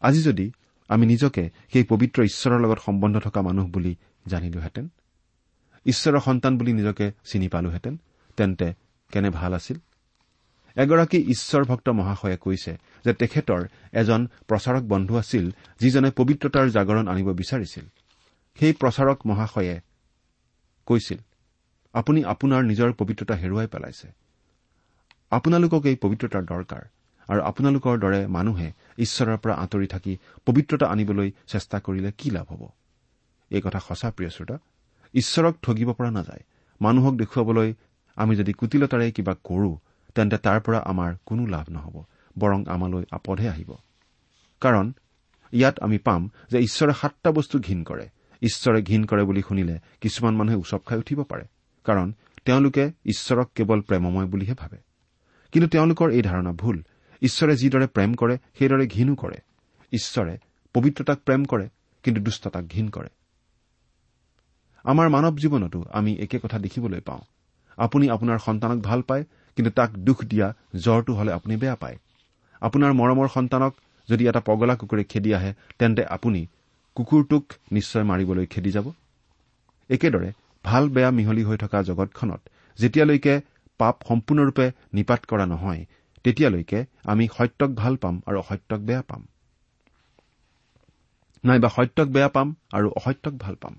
আজি 0.00 0.22
যদি 0.22 0.52
আমি 0.88 1.06
নিজকে 1.06 1.50
সেই 1.72 1.84
পবিত্ৰ 1.84 2.22
ঈশ্বৰৰ 2.22 2.60
লগত 2.60 2.78
সম্বন্ধ 2.78 3.18
থকা 3.18 3.42
মানুহ 3.42 3.66
বুলি 3.66 3.96
জানিলোহেঁতেন 4.26 4.88
ঈশ্বৰৰ 5.86 6.20
সন্তান 6.20 6.58
বুলি 6.58 6.72
নিজকে 6.72 7.12
চিনি 7.24 7.48
পালোহেঁতেন 7.48 8.00
তেন্তে 8.36 8.74
কেনে 9.12 9.30
ভাল 9.30 9.54
আছিল? 9.54 9.78
এগৰাকী 10.76 11.18
ঈশ্বৰ 11.18 11.64
ভক্ত 11.64 11.88
মহাশয়ে 11.88 12.36
কৈছে 12.36 12.78
যে 13.04 13.12
তেখেতৰ 13.12 13.68
এজন 13.92 14.28
প্ৰচাৰক 14.48 14.82
বন্ধু 14.82 15.16
আছিল 15.16 15.50
যিজনে 15.78 16.10
পবিত্ৰতাৰ 16.10 16.68
জাগৰণ 16.68 17.08
আনিব 17.08 17.32
বিচাৰিছিল। 17.32 17.84
সেই 18.60 18.72
প্ৰচাৰক 18.72 19.18
মহাশয়ে 19.26 19.80
কৈছিল 20.86 21.18
আপুনি 21.94 22.20
আপোনাৰ 22.24 22.62
নিজৰ 22.62 22.92
পবিত্ৰতা 22.92 23.34
হেৰুৱাই 23.34 23.66
পেলাইছে। 23.66 24.08
আপোনালোকক 25.30 25.86
এই 25.86 25.96
পবিত্ৰতাৰ 25.96 26.44
দৰকাৰ 26.44 26.84
আৰু 27.28 27.40
আপোনালোকৰ 27.40 27.94
দৰে 27.98 28.20
মানুহে 28.26 28.72
ঈশ্বৰৰ 28.98 29.38
পৰা 29.38 29.54
আঁতৰি 29.54 29.86
থাকি 29.86 30.12
পবিত্ৰতা 30.46 30.86
আনিবলৈ 30.86 31.28
চেষ্টা 31.46 31.80
কৰিলে 31.80 32.12
কি 32.18 32.30
লাভ 32.30 32.46
হ'ব? 32.52 32.62
এই 33.50 33.60
কথা 33.60 33.78
সঁচা 33.78 34.10
প্ৰিয় 34.10 34.30
শ্ৰোতা। 34.30 34.56
ঈশ্বৰক 35.14 35.54
ঠগিব 35.62 35.92
পৰা 35.92 36.10
নাযায়। 36.10 36.42
মানুহক 36.80 37.14
দেখুৱাবলৈ 37.14 37.74
আমি 38.16 38.36
যদি 38.36 38.52
কুটিলতাৰে 38.52 39.12
কিবা 39.12 39.34
কৰো 39.44 39.70
তেন্তে 40.14 40.38
তাৰ 40.38 40.60
পৰা 40.60 40.78
আমাৰ 40.78 41.14
কোনো 41.26 41.46
লাভ 41.46 41.66
নহ'ব 41.70 41.96
বৰং 42.38 42.64
আমালৈ 42.66 43.04
আপদহে 43.10 43.48
আহিব। 43.48 43.70
কাৰণ 44.60 44.92
ইয়াত 45.52 45.80
আমি 45.80 45.98
পাম 45.98 46.30
যে 46.50 46.58
ঈশ্বৰে 46.58 46.92
সাতটা 47.00 47.30
বস্তু 47.30 47.58
ঘীন 47.58 47.84
কৰে। 47.84 48.08
ঈশ্বৰে 48.44 48.82
ঘীন 48.82 49.04
কৰে 49.04 49.22
বুলি 49.24 49.42
শুনিলে 49.48 49.78
কিছুমান 50.00 50.34
মানুহে 50.36 50.56
উচপ 50.56 50.82
খাই 50.86 50.98
উঠিব 50.98 51.22
পাৰে 51.22 51.44
কাৰণ 51.84 52.12
তেওঁলোকে 52.44 52.84
ঈশ্বৰক 53.06 53.48
কেৱল 53.54 53.80
প্ৰেমময় 53.80 54.26
বুলিহে 54.26 54.54
ভাবে। 54.54 54.78
কিন্তু 55.52 55.68
তেওঁলোকৰ 55.68 56.10
এই 56.10 56.22
ধাৰণা 56.22 56.52
ভুল। 56.52 56.82
ঈশ্বৰে 57.22 57.56
যিদৰে 57.56 57.86
প্ৰেম 57.86 58.14
কৰে 58.14 58.38
সেইদৰে 58.58 58.86
ঘীনো 58.86 59.14
কৰে। 59.14 59.38
ঈশ্বৰে 59.92 60.38
পবিত্ৰতাক 60.74 61.18
প্ৰেম 61.18 61.44
কৰে 61.44 61.68
কিন্তু 62.02 62.20
দুষ্টতাক 62.22 62.64
ঘীন 62.64 62.88
কৰে। 62.88 63.08
আমাৰ 64.84 65.08
মানৱ 65.08 65.34
জীৱনতো 65.34 65.84
আমি 65.92 66.12
একে 66.14 66.38
কথা 66.38 66.58
দেখিবলৈ 66.58 67.00
পাওঁ। 67.00 67.20
আপুনি 67.76 68.10
আপোনাৰ 68.10 68.38
সন্তানক 68.38 68.82
ভাল 68.82 69.02
পায় 69.02 69.24
কিন্তু 69.56 69.70
তাক 69.70 69.90
দুখ 69.90 70.24
দিয়া 70.24 70.54
জ্বৰটো 70.76 71.14
হলে 71.14 71.32
আপুনি 71.32 71.56
বেয়া 71.56 71.76
পায়। 71.76 71.96
আপোনাৰ 72.60 72.92
মৰমৰ 72.92 73.28
সন্তানক 73.34 73.74
যদি 74.08 74.28
এটা 74.28 74.40
পগলা 74.40 74.76
কুকুৰে 74.76 75.04
খেদি 75.04 75.34
আহে 75.34 75.54
তেন্তে 75.78 76.04
আপুনি 76.04 76.46
কুকুৰটোক 76.96 77.44
নিশ্চয় 77.72 78.04
মাৰিবলৈ 78.04 78.46
খেদি 78.46 78.70
যাব। 78.70 78.92
একেদৰে 79.90 80.32
ভাল 80.64 80.88
বেয়া 80.88 81.10
মিহলি 81.10 81.42
হৈ 81.42 81.56
থকা 81.56 81.82
জগতখনত 81.82 82.40
যেতিয়ালৈকে 82.78 83.34
পাপ 83.78 83.96
সম্পূৰ্ণৰূপে 84.08 84.72
নিপাত 84.92 85.20
কৰা 85.26 85.46
নহয় 85.46 85.86
তেতিয়ালৈকে 86.24 86.86
আমি 87.04 87.28
সত্যক 87.36 87.70
ভাল 87.74 87.96
পাম 87.96 88.22
আৰু 88.26 88.38
অসত্যক 88.38 88.80
বেয়া 88.80 89.02
পাম। 89.02 89.22
নাইবা 91.44 91.68
সত্যক 91.68 92.08
বেয়া 92.08 92.28
পাম 92.28 92.54
আৰু 92.72 92.88
অসত্যক 92.96 93.34
ভাল 93.34 93.54
পাম। 93.54 93.74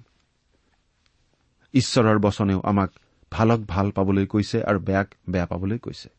ঈশ্বৰৰ 1.74 2.20
বচনেও 2.20 2.60
আমাক 2.64 2.92
ভালক 3.32 3.60
ভাল 3.68 3.92
পাবলৈ 3.92 4.26
কৈছে 4.26 4.64
আৰু 4.64 4.80
বেয়াক 4.80 5.16
বেয়া 5.30 5.46
পাবলৈ 5.46 5.78
কৈছে। 5.78 6.10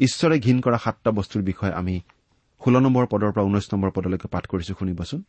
ঈশ্বৰে 0.00 0.38
ঘীন 0.38 0.60
কৰা 0.60 0.78
সাতটা 0.78 1.10
বস্তুৰ 1.10 1.42
বিষয়ে 1.42 1.72
আমি 1.72 2.00
ষোল্ল 2.60 2.78
নম্বৰ 2.78 3.06
পদৰ 3.06 3.32
পৰা 3.32 3.44
ঊনৈশ 3.44 3.66
নম্বৰ 3.72 3.90
পদলৈকে 3.90 4.28
পাঠ 4.28 4.46
কৰিছো 4.46 4.74
শুনিবচোন। 4.78 5.22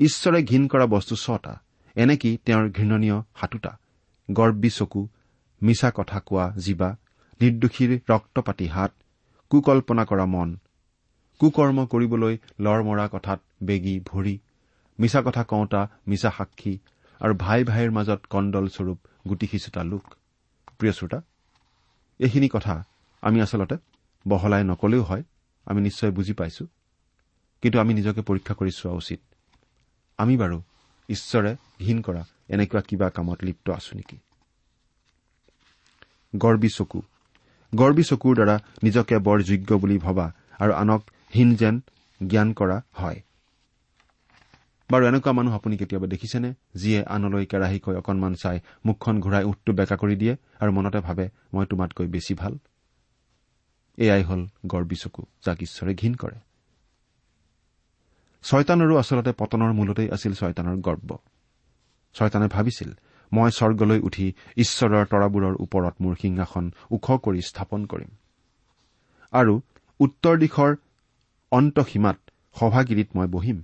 ঈশ্বৰে 0.00 0.42
ঘীন 0.42 0.62
কৰা 0.68 0.86
বস্তু 0.86 1.14
ছটা 1.16 1.54
এনেকি 1.96 2.30
তেওঁৰ 2.44 2.70
ঘৃণনীয় 2.70 3.16
সাতোটা? 3.40 3.72
গৰ্বী 4.30 4.70
চকু 4.70 5.08
মিছা 5.62 5.90
কথা 5.94 6.20
কোৱা 6.20 6.44
জীৱা 6.56 6.96
নিৰ্দোষীৰ 7.40 7.90
ৰক্তপাতি 8.10 8.66
হাত 8.66 8.92
কুকল্পনা 9.50 10.04
কৰা 10.04 10.26
মন 10.26 10.56
কুকৰ্ম 11.40 11.78
কৰিবলৈ 11.86 12.34
লৰ 12.60 12.80
মৰা 12.82 13.06
কথাত 13.08 13.40
বেগী 13.62 14.00
ভৰি 14.00 14.38
মিছা 14.98 15.22
কথা 15.22 15.42
কওঁতা 15.44 15.82
মিছা 16.08 16.30
সাক্ষী 16.30 16.78
আৰু 17.20 17.34
ভাই 17.34 17.64
ভাইৰ 17.64 17.90
মাজত 17.90 18.20
কণ্ডল 18.30 18.66
স্বৰূপ 18.68 18.98
গুটি 19.28 19.46
সিঁচোতা 19.46 19.82
লোক। 19.84 20.04
প্ৰিয় 20.78 20.92
শ্ৰোতা 20.92 21.18
এইখিনি 22.20 22.48
কথা 22.48 22.74
আমি 23.22 23.40
আচলতে 23.40 23.76
বহলাই 24.28 24.64
নকলেও 24.64 25.02
হয় 25.02 25.24
আমি 25.66 25.80
নিশ্চয় 25.80 26.10
বুজি 26.10 26.32
পাইছো। 26.32 26.64
কিন্তু 27.62 27.76
আমি 27.80 27.94
নিজকে 27.94 28.22
পৰীক্ষা 28.22 28.54
কৰি 28.54 28.70
চোৱা 28.70 28.92
উচিত। 28.92 29.20
আমি 30.20 30.34
বাৰু 30.36 30.58
ঈশ্বৰে 31.08 31.52
ঘীন 31.80 31.98
কৰা 32.02 32.22
এনেকুৱা 32.48 32.80
কিবা 32.80 33.08
কামত 33.10 33.38
লিপ্ত 33.44 33.66
আছো 33.70 33.92
নেকি? 33.96 34.16
গৰ্বী 36.36 36.68
চকু। 36.68 37.00
গৰ্বী 37.72 38.02
চকুৰ 38.02 38.34
দ্বাৰা 38.34 38.56
নিজকে 38.82 39.16
বৰ 39.18 39.38
যোগ্য 39.42 39.70
বুলি 39.78 39.96
ভবা 39.98 40.26
আৰু 40.60 40.72
আনক 40.72 41.02
হীন 41.34 41.48
যেন 41.54 41.74
জ্ঞান 42.20 42.48
কৰা 42.52 42.76
হয়। 42.92 43.20
বাৰু 44.90 45.04
এনেকুৱা 45.06 45.32
মানুহ 45.32 45.54
আপুনি 45.54 45.76
কেতিয়াবা 45.76 46.06
দেখিছেনে 46.06 46.50
যিয়ে 46.74 47.00
আনলৈ 47.04 47.44
কেৰাহীকৈ 47.46 47.94
অকণমান 47.94 48.34
চাই 48.34 48.56
মুখখন 48.86 49.20
ঘূৰাই 49.20 49.44
উঠটো 49.44 49.70
বেকা 49.72 49.96
কৰি 49.96 50.14
দিয়ে 50.16 50.34
আৰু 50.60 50.70
মনতে 50.72 51.00
ভাবে 51.00 51.24
মই 51.54 51.64
তোমাতকৈ 51.66 52.06
বেছি 52.06 52.34
ভাল? 52.34 52.58
এয়াই 53.98 54.22
হ'ল 54.22 54.42
গৰ্বী 54.66 54.96
চকু 55.02 55.22
যাক 55.46 55.58
ঈশ্বৰে 55.62 55.92
ঘীন 55.94 56.14
কৰে। 56.14 56.49
ছয়তানৰো 58.44 58.94
আচলতে 58.96 59.32
পতনৰ 59.32 59.72
মূলতেই 59.72 60.08
আছিল 60.10 60.32
ছয়তানৰ 60.32 60.76
গৰ্ব। 60.76 61.18
ছয়তানে 62.14 62.48
ভাবিছিল 62.48 62.90
মই 63.32 63.50
স্বৰ্গলৈ 63.50 64.00
উঠি 64.00 64.26
ঈশ্বৰৰ 64.56 65.04
তৰাবোৰৰ 65.06 65.54
ওপৰত 65.60 65.94
মোৰ 66.00 66.14
সিংহাসন 66.22 66.64
ওখ 66.90 67.06
কৰি 67.24 67.40
স্থাপন 67.40 67.80
কৰিম। 67.86 68.10
আৰু 69.32 69.54
উত্তৰ 70.00 70.34
দিশৰ 70.38 70.70
অন্তসীমাত 71.52 72.18
সভাগিৰিত 72.56 73.08
মই 73.16 73.26
বহিম। 73.26 73.58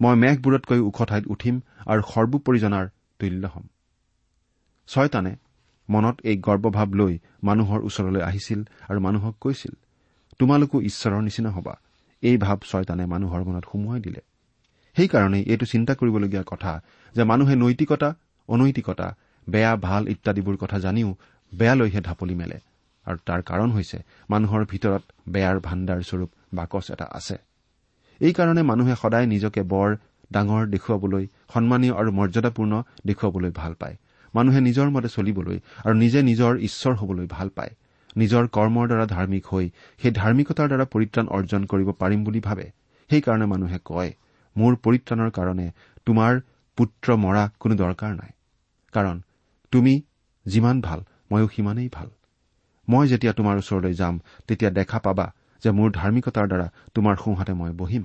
মই 0.00 0.14
মেঘবোৰতকৈ 0.16 0.80
ওখ 0.80 0.98
ঠাইত 1.02 1.24
উঠিম 1.26 1.60
আৰু 1.86 2.02
সৰ্বোপৰিজনাৰ 2.02 2.86
তুল্য 3.18 3.44
হ'ম। 3.46 3.64
ছয়তানে 4.88 5.32
মনত 5.88 6.16
এই 6.24 6.36
গৰ্বভাৱ 6.36 6.88
লৈ 6.94 7.18
মানুহৰ 7.44 7.80
ওচৰলৈ 7.82 8.22
আহিছিল 8.22 8.60
আৰু 8.88 8.98
মানুহক 9.00 9.34
কৈছিল 9.40 9.74
তোমালোকো 10.38 10.76
ঈশ্বৰৰ 10.80 11.22
নিচিনা 11.22 11.50
হবা। 11.50 11.74
এই 12.22 12.36
ভাৱ 12.36 12.58
ছয়তানে 12.70 13.04
মানুহৰ 13.06 13.42
মনত 13.44 13.64
সুমুৱাই 13.72 14.00
দিলে। 14.00 14.20
সেইকাৰণেই 14.96 15.42
এইটো 15.42 15.66
চিন্তা 15.66 15.92
কৰিবলগীয়া 15.94 16.44
কথা 16.46 16.72
যে 17.14 17.22
মানুহে 17.24 17.54
নৈতিকতা 17.56 18.08
অনৈতিকতা 18.48 19.08
বেয়া 19.48 19.72
ভাল 19.76 20.02
ইত্যাদিবোৰ 20.08 20.56
কথা 20.56 20.78
জানিও 20.78 21.16
বেয়ালৈহে 21.52 22.00
ঢাপলি 22.00 22.34
মেলে। 22.34 22.58
আৰু 23.06 23.18
তাৰ 23.26 23.40
কাৰণ 23.42 23.70
হৈছে 23.70 23.98
মানুহৰ 24.30 24.62
ভিতৰত 24.64 25.02
বেয়াৰ 25.28 25.56
ভাণ্ডাৰ 25.60 26.00
স্বৰূপ 26.02 26.30
বাকচ 26.54 26.90
এটা 26.90 27.06
আছে। 27.12 27.36
এইকাৰণে 28.20 28.62
মানুহে 28.62 28.94
সদায় 28.96 29.26
নিজকে 29.26 29.62
বৰ 29.62 29.96
ডাঙৰ 30.32 30.62
দেখুৱাবলৈ 30.66 31.26
সন্মানীয় 31.54 31.94
আৰু 31.94 32.10
মৰ্যাদাপূৰ্ণ 32.12 32.82
দেখুৱাবলৈ 33.06 33.50
ভাল 33.50 33.72
পায়। 33.74 33.96
মানুহে 34.34 34.60
নিজৰ 34.60 34.88
মতে 34.90 35.08
চলিবলৈ 35.08 35.58
আৰু 35.84 35.94
নিজে 35.94 36.20
নিজৰ 36.22 36.52
ঈশ্বৰ 36.58 36.94
হবলৈ 36.94 37.26
ভাল 37.30 37.48
পায়। 37.48 37.72
নিজৰ 38.16 38.48
কৰ্মৰ 38.48 38.86
দ্বাৰা 38.86 39.06
ধাৰ্মিক 39.06 39.46
হৈ 39.46 39.70
সেই 40.02 40.12
ধাৰ্মিকতাৰ 40.12 40.68
দ্বাৰা 40.68 40.84
পৰিত্ৰাণ 40.84 41.26
অৰ্জন 41.28 41.64
কৰিব 41.64 41.90
পাৰিম 41.92 42.24
বুলি 42.24 42.40
ভাবে। 42.40 42.70
সেইকাৰণে 43.10 43.46
মানুহে 43.46 43.78
কয় 43.84 44.12
মোৰ 44.56 44.76
পৰিত্ৰাণৰ 44.76 45.30
কাৰণে 45.30 45.72
তোমাৰ 46.06 46.40
পুত্ৰ 46.76 47.16
মৰা 47.16 47.50
কোনো 47.60 47.74
দৰকাৰ 47.74 48.12
নাই। 48.14 48.32
কাৰণ 48.92 49.22
তুমি 49.70 50.02
যিমান 50.46 50.80
ভাল 50.80 51.04
ময়ো 51.32 51.48
সিমানেই 51.48 51.88
ভাল। 51.92 52.10
মই 52.88 53.08
যেতিয়া 53.08 53.32
তোমাৰ 53.32 53.56
ওচৰলৈ 53.58 53.94
যাম 53.94 54.20
তেতিয়া 54.48 54.70
দেখা 54.70 54.98
পাবা 54.98 55.34
যে 55.62 55.70
মোৰ 55.70 55.90
ধাৰ্মিকতাৰ 55.90 56.46
দ্বাৰা 56.48 56.70
তোমাৰ 56.94 57.16
সোঁহাতে 57.16 57.52
মই 57.52 57.70
বহিম। 57.72 58.04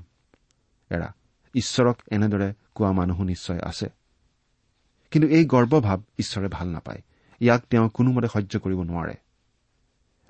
এৰা 0.90 1.14
ঈশ্বৰক 1.56 1.98
এনেদৰে 2.12 2.54
কোৱা 2.76 2.92
মানুহো 2.92 3.24
নিশ্চয় 3.24 3.60
আছে। 3.60 3.90
কিন্তু 5.12 5.28
এই 5.30 5.46
গৰ্বভাৱ 5.46 6.00
ঈশ্বৰে 6.20 6.48
ভাল 6.48 6.68
নাপায়। 6.68 7.02
ইয়াক 7.42 7.62
তেওঁ 7.70 7.90
কোনোমতে 7.90 8.28
সহ্য 8.28 8.60
কৰিব 8.60 8.84
নোৱাৰে। 8.84 9.16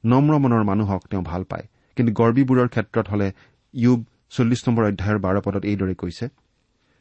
নম্ৰ 0.03 0.33
মনৰ 0.43 0.63
মানুহক 0.71 1.01
তেওঁ 1.11 1.23
ভাল 1.31 1.41
পায়। 1.51 1.65
কিন্তু 1.97 2.11
গৰ্বীবোৰৰ 2.19 2.67
ক্ষেত্ৰত 2.73 3.05
হলে 3.09 3.27
ইউব 3.73 3.99
চল্লিছ 4.35 4.61
নম্বৰ 4.67 4.83
অধ্যায়ৰ 4.91 5.19
বাৰ 5.25 5.35
পদত 5.45 5.63
এইদৰে 5.71 5.95
কৈছে 6.01 6.25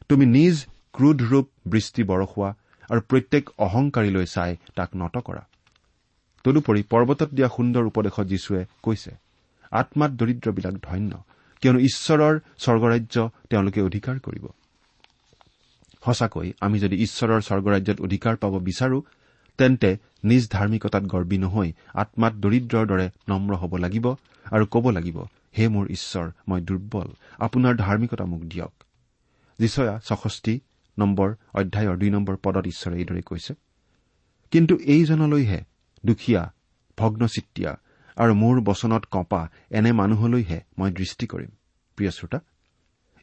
তুমি 0.09 0.25
নিজ 0.37 0.55
ক্ৰোধৰূপ 0.97 1.45
বৃষ্টি 1.71 2.01
বৰষোৱা 2.11 2.49
আৰু 2.89 3.01
প্ৰত্যেক 3.09 3.43
অহংকাৰীলৈ 3.67 4.25
চাই 4.35 4.51
তাক 4.77 4.89
নত 4.95 5.15
কৰা। 5.27 5.43
তদুপৰি 6.45 6.81
পৰ্বতত 6.91 7.29
দিয়া 7.37 7.49
সুন্দৰ 7.55 7.83
উপদেশত 7.91 8.25
যীশুৱে 8.31 8.61
কৈছে 8.85 9.11
আত্মাত 9.71 10.11
দৰিদ্ৰবিলাক 10.19 10.75
ধন্য 10.87 11.11
কিয়নো 11.61 11.79
ঈশ্বৰৰ 11.89 12.33
স্বৰ্গৰাজ্য 12.63 13.15
তেওঁলোকে 13.49 13.79
অধিকাৰ 13.81 14.15
কৰিব। 14.25 14.45
সঁচাকৈ 16.03 16.47
আমি 16.65 16.77
যদি 16.79 16.95
ঈশ্বৰৰ 17.05 17.41
স্বৰ্গৰাজ্যত 17.47 17.97
অধিকাৰ 18.05 18.35
পাব 18.41 18.53
বিচাৰো 18.69 18.97
তেন্তে 19.59 19.89
নিজ 20.23 20.43
ধাৰ্মিকতাত 20.55 21.03
গৰ্বী 21.13 21.37
নহৈ 21.37 21.69
আত্মাত 22.01 22.33
দৰিদ্ৰৰ 22.43 22.85
দৰে 22.91 23.07
নম্ৰ 23.29 23.51
হ'ব 23.61 23.73
লাগিব 23.83 24.05
আৰু 24.45 24.65
ক'ব 24.73 24.85
লাগিব 24.97 25.17
হে 25.57 25.65
মোৰ 25.75 25.85
ঈশ্বৰ 25.97 26.25
মই 26.49 26.59
দুৰ্বল 26.67 27.07
আপোনাৰ 27.39 27.73
ধাৰ্মিকতা 27.75 28.25
মোক 28.25 28.41
দিয়ক। 28.51 28.73
যিচয়া 29.59 29.93
ছষষ্ঠি 29.99 30.53
নম্বৰ 30.97 31.29
অধ্যায়ৰ 31.59 31.95
দুই 32.01 32.09
নম্বৰ 32.09 32.35
পদত 32.43 32.65
ঈশ্বৰে 32.73 32.95
এইদৰে 33.01 33.21
কৈছে 33.21 33.53
কিন্তু 34.53 34.73
এইজনলৈহে 34.93 35.59
দুখীয়া 36.03 36.43
ভগ্নচিত্তীয়া 36.97 37.71
আৰু 38.17 38.33
মোৰ 38.33 38.55
বচনত 38.61 39.03
কঁপা 39.13 39.41
এনে 39.77 39.91
মানুহলৈহে 39.91 40.59
মই 40.77 40.89
দৃষ্টি 40.99 41.25
কৰিম। 41.27 41.51
প্ৰিয় 41.97 42.11
শ্ৰোতা 42.11 42.39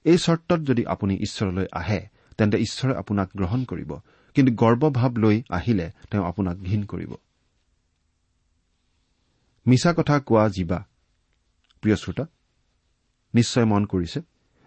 এই 0.04 0.18
চৰ্তত 0.18 0.60
যদি 0.68 0.82
আপুনি 0.86 1.14
ঈশ্বৰলৈ 1.26 1.66
আহে 1.80 2.00
তেন্তে 2.38 2.56
ঈশ্বৰে 2.66 2.94
আপোনাক 3.02 3.28
গ্ৰহণ 3.36 3.60
কৰিব 3.64 3.90
কিন্তু 4.36 4.52
গৰ্বভাৱ 4.52 5.12
লৈ 5.18 5.36
আহিলে 5.48 5.86
তেওঁ 6.10 6.24
আপোনাক 6.24 6.56
ঘীন 6.58 6.82
কৰিব। 6.84 7.12
মিছা 9.66 9.90
কথা 9.92 10.14
কোৱা 10.18 10.44
জীৱা 10.48 10.78
প্ৰিয় 11.82 11.96
শ্ৰোতা 11.96 12.24
নিশ্চয় 13.34 13.64
মন 13.64 13.82
কৰিছে 13.84 14.20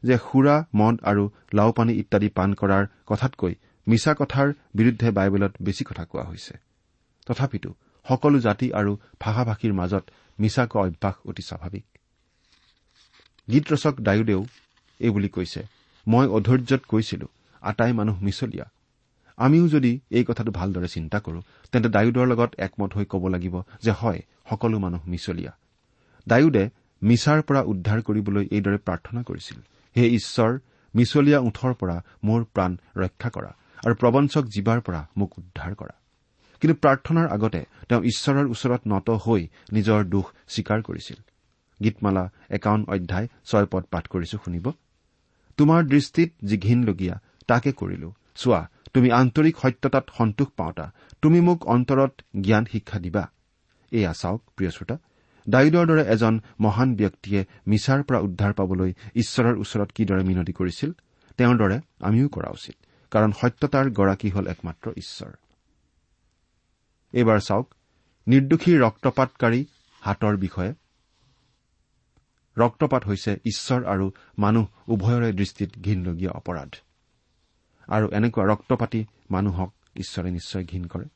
যে 0.03 0.15
সুৰা 0.17 0.55
মদ 0.75 0.95
আৰু 1.09 1.23
লাওপানী 1.53 1.93
ইত্যাদি 2.01 2.29
পাণ 2.37 2.49
কৰাৰ 2.53 2.83
কথাতকৈ 3.05 3.53
মিছা 3.87 4.13
কথাৰ 4.13 4.47
বিৰুদ্ধে 4.75 5.07
বাইবেলত 5.11 5.53
বেছি 5.61 5.83
কথা 5.89 6.03
কোৱা 6.05 6.23
হৈছে। 6.23 6.53
তথাপিতো 7.27 7.69
সকলো 8.05 8.37
জাতি 8.39 8.67
আৰু 8.71 8.91
ভাষা 9.19 9.43
ভাষীৰ 9.49 9.73
মাজত 9.73 10.03
মিছা 10.39 10.63
কোৱা 10.71 10.83
অভ্যাস 10.87 11.15
অতি 11.29 11.43
স্বাভাৱিক। 11.49 11.85
গীত 13.47 13.65
ৰচক 13.73 13.95
ডায়ুদেও 14.01 14.41
এইবুলি 14.99 15.29
কৈছে 15.29 15.61
মই 16.07 16.25
অধৈৰ্যত 16.27 16.81
কৈছিলো 16.87 17.27
আটাই 17.61 17.91
মানুহ 17.93 18.15
মিছলীয়া 18.21 18.65
আমিও 19.37 19.65
যদি 19.67 19.91
এই 20.11 20.23
কথাটো 20.23 20.51
ভালদৰে 20.51 20.87
চিন্তা 20.87 21.17
কৰো 21.19 21.39
তেন্তে 21.71 21.89
ডায়ুদৰ 21.89 22.27
লগত 22.27 22.51
একমত 22.57 22.91
হৈ 22.93 23.05
ক'ব 23.05 23.23
লাগিব 23.27 23.55
যে 23.81 23.91
হয় 23.91 24.19
সকলো 24.49 24.77
মানুহ 24.79 25.01
মিছলীয়া। 25.07 25.53
ডায়ুদে 26.27 26.63
মিছাৰ 27.01 27.39
পৰা 27.41 27.61
উদ্ধাৰ 27.71 27.99
কৰিবলৈ 28.01 28.43
এইদৰে 28.55 28.77
প্ৰাৰ্থনা 28.77 29.21
কৰিছিল 29.23 29.57
হে 29.95 30.03
ঈশ্বৰ 30.17 30.51
মিছলীয়া 30.95 31.39
ওঠৰ 31.39 31.71
পৰা 31.73 31.97
মোৰ 32.23 32.41
প্ৰাণ 32.53 32.71
ৰক্ষা 32.95 33.29
কৰা 33.29 33.51
আৰু 33.85 33.93
প্ৰবঞ্চক 34.01 34.43
জীৱাৰ 34.55 34.79
পৰা 34.81 35.01
মোক 35.17 35.31
উদ্ধাৰ 35.39 35.73
কৰা। 35.75 35.95
কিন্তু 36.61 36.75
প্ৰাৰ্থনাৰ 36.83 37.27
আগতে 37.27 37.61
তেওঁ 37.89 38.01
ঈশ্বৰৰ 38.11 38.45
ওচৰত 38.53 38.81
নত 38.87 39.09
হৈ 39.25 39.41
নিজৰ 39.73 39.99
দোষ 40.13 40.25
স্বীকাৰ 40.53 40.79
কৰিছিল। 40.81 41.19
গীতমালা 41.83 42.23
একাউন্ন 42.49 42.83
অধ্যায় 42.93 43.27
ছয় 43.45 43.67
পদ 43.71 43.83
পাঠ 43.91 44.03
কৰিছো 44.07 44.37
শুনিব? 44.45 44.65
তোমাৰ 45.57 45.81
দৃষ্টিত 45.93 46.29
যি 46.43 46.55
ঘীনলগীয়া 46.57 47.15
তাকে 47.47 47.71
কৰিলো। 47.71 48.09
চোৱা 48.35 48.61
তুমি 48.93 49.11
আন্তৰিক 49.11 49.55
সত্যতাত 49.57 50.05
সন্তোষ 50.17 50.49
পাওঁতা। 50.57 50.91
তুমি 51.21 51.39
মোক 51.41 51.59
অন্তৰত 51.67 52.13
জ্ঞান 52.41 52.65
শিক্ষা 52.71 52.99
দিবা। 52.99 53.23
এয়া 53.91 54.13
চাওক 54.13 54.41
প্ৰিয় 54.55 54.71
শ্ৰোতা 54.71 54.97
ডায়ুদৰ 55.49 55.85
দৰে 55.85 56.03
এজন 56.05 56.41
মহান 56.59 56.95
ব্যক্তিয়ে 56.95 57.45
মিছাৰ 57.67 58.03
পৰা 58.03 58.19
উদ্ধাৰ 58.19 58.53
পাবলৈ 58.53 58.93
ঈশ্বৰৰ 59.15 59.55
ওচৰত 59.57 59.89
কিদৰে 59.91 60.23
মিনতি 60.23 60.53
কৰিছিল 60.53 60.91
তেওঁৰ 61.37 61.57
দৰে 61.57 61.77
আমিও 61.99 62.27
কৰা 62.29 62.49
উচিত 62.49 62.75
কাৰণ 63.11 63.31
সত্যতাৰ 63.31 63.89
গৰাকী 63.89 64.29
হ'ল 64.29 64.47
একমাত্ৰ 64.47 64.91
ঈশ্বৰ। 64.97 65.31
এইবাৰ 67.13 67.39
চাওক 67.39 67.67
নিৰ্দোষী 68.27 68.73
ৰক্তপাতকাৰী 68.77 69.65
হাতৰ 70.01 70.35
বিষয়ে। 70.37 70.73
ৰক্তপাত 72.57 73.03
হৈছে 73.05 73.31
ঈশ্বৰ 73.45 73.85
আৰু 73.85 74.11
মানুহ 74.39 74.65
উভয়ৰে 74.87 75.31
দৃষ্টিত 75.33 75.71
ঘীনলগীয়া 75.77 76.31
অপৰাধ। 76.31 76.71
আৰু 77.89 78.07
এনেকুৱা 78.11 78.43
ৰক্তপাতি 78.45 79.05
মানুহক 79.31 79.69
ঈশ্বৰে 79.95 80.31
নিশ্চয় 80.31 80.63
ঘীন 80.63 80.85
কৰে। 80.85 81.07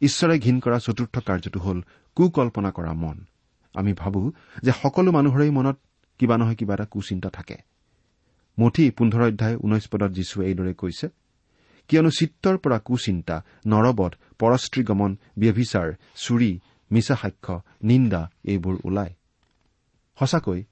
ঈশ্বৰে 0.00 0.38
ঘীন 0.38 0.60
কৰা 0.60 0.78
চতুৰ্থ 0.78 1.18
কাৰ্যটো 1.18 1.60
হ'ল 1.60 1.78
কুকল্পনা 2.16 2.70
কৰা 2.70 2.92
মন। 2.92 3.24
আমি 3.74 3.92
ভাবো 3.92 4.32
যে 4.62 4.72
সকলো 4.82 5.10
মানুহৰে 5.12 5.50
মনত 5.50 5.76
কিবা 6.18 6.36
নহয় 6.38 6.54
কিবা 6.54 6.74
এটা 6.74 6.84
কুচিন্তা 6.84 7.30
থাকে। 7.30 7.56
মুঠি 8.58 8.90
পোন্ধৰ 8.90 9.22
অধ্যায় 9.22 9.56
ঊনৈশ 9.56 9.88
পদত 9.88 10.10
যীশুৱে 10.10 10.44
এইদৰে 10.46 10.74
কৈছে 10.74 11.06
কিয়নো 11.88 12.10
চিত্তৰ 12.10 12.56
পৰা 12.58 12.78
কুচিন্তা 12.78 13.36
নৰবধ 13.66 14.12
পৰশ্ৰীগমন 14.38 15.10
ব্যভিচাৰ 15.38 15.88
চুৰি 16.14 16.60
মিছা 16.90 17.16
সাক্ষ্য 17.16 17.54
নিন্দা 17.82 18.30
এইবোৰ 18.44 18.76
ওলায়। 18.84 19.14
সঁচাকৈ 20.18 20.64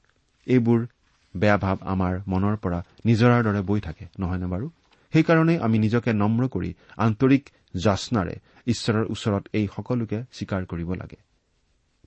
এইবোৰ 0.46 0.86
বেয়া 1.34 1.58
ভাৱ 1.58 1.76
আমাৰ 1.84 2.14
মনৰ 2.26 2.56
পৰা 2.56 2.78
নিজৰাৰ 3.04 3.42
দৰে 3.44 3.62
বৈ 3.62 3.80
থাকে 3.80 4.04
নহয়নে 4.18 4.46
বাৰু? 4.46 4.66
সেইকাৰণেই 5.12 5.58
আমি 5.58 5.78
নিজকে 5.78 6.10
নম্ৰ 6.12 6.42
কৰি 6.48 6.70
আন্তৰিক 6.96 7.42
যাচনাৰে 7.76 8.34
ঈশ্বৰৰ 8.66 9.04
ওচৰত 9.04 9.44
এই 9.52 9.66
সকলোকে 9.76 10.18
স্বীকাৰ 10.32 10.62
কৰিব 10.64 10.90
লাগে। 10.94 11.18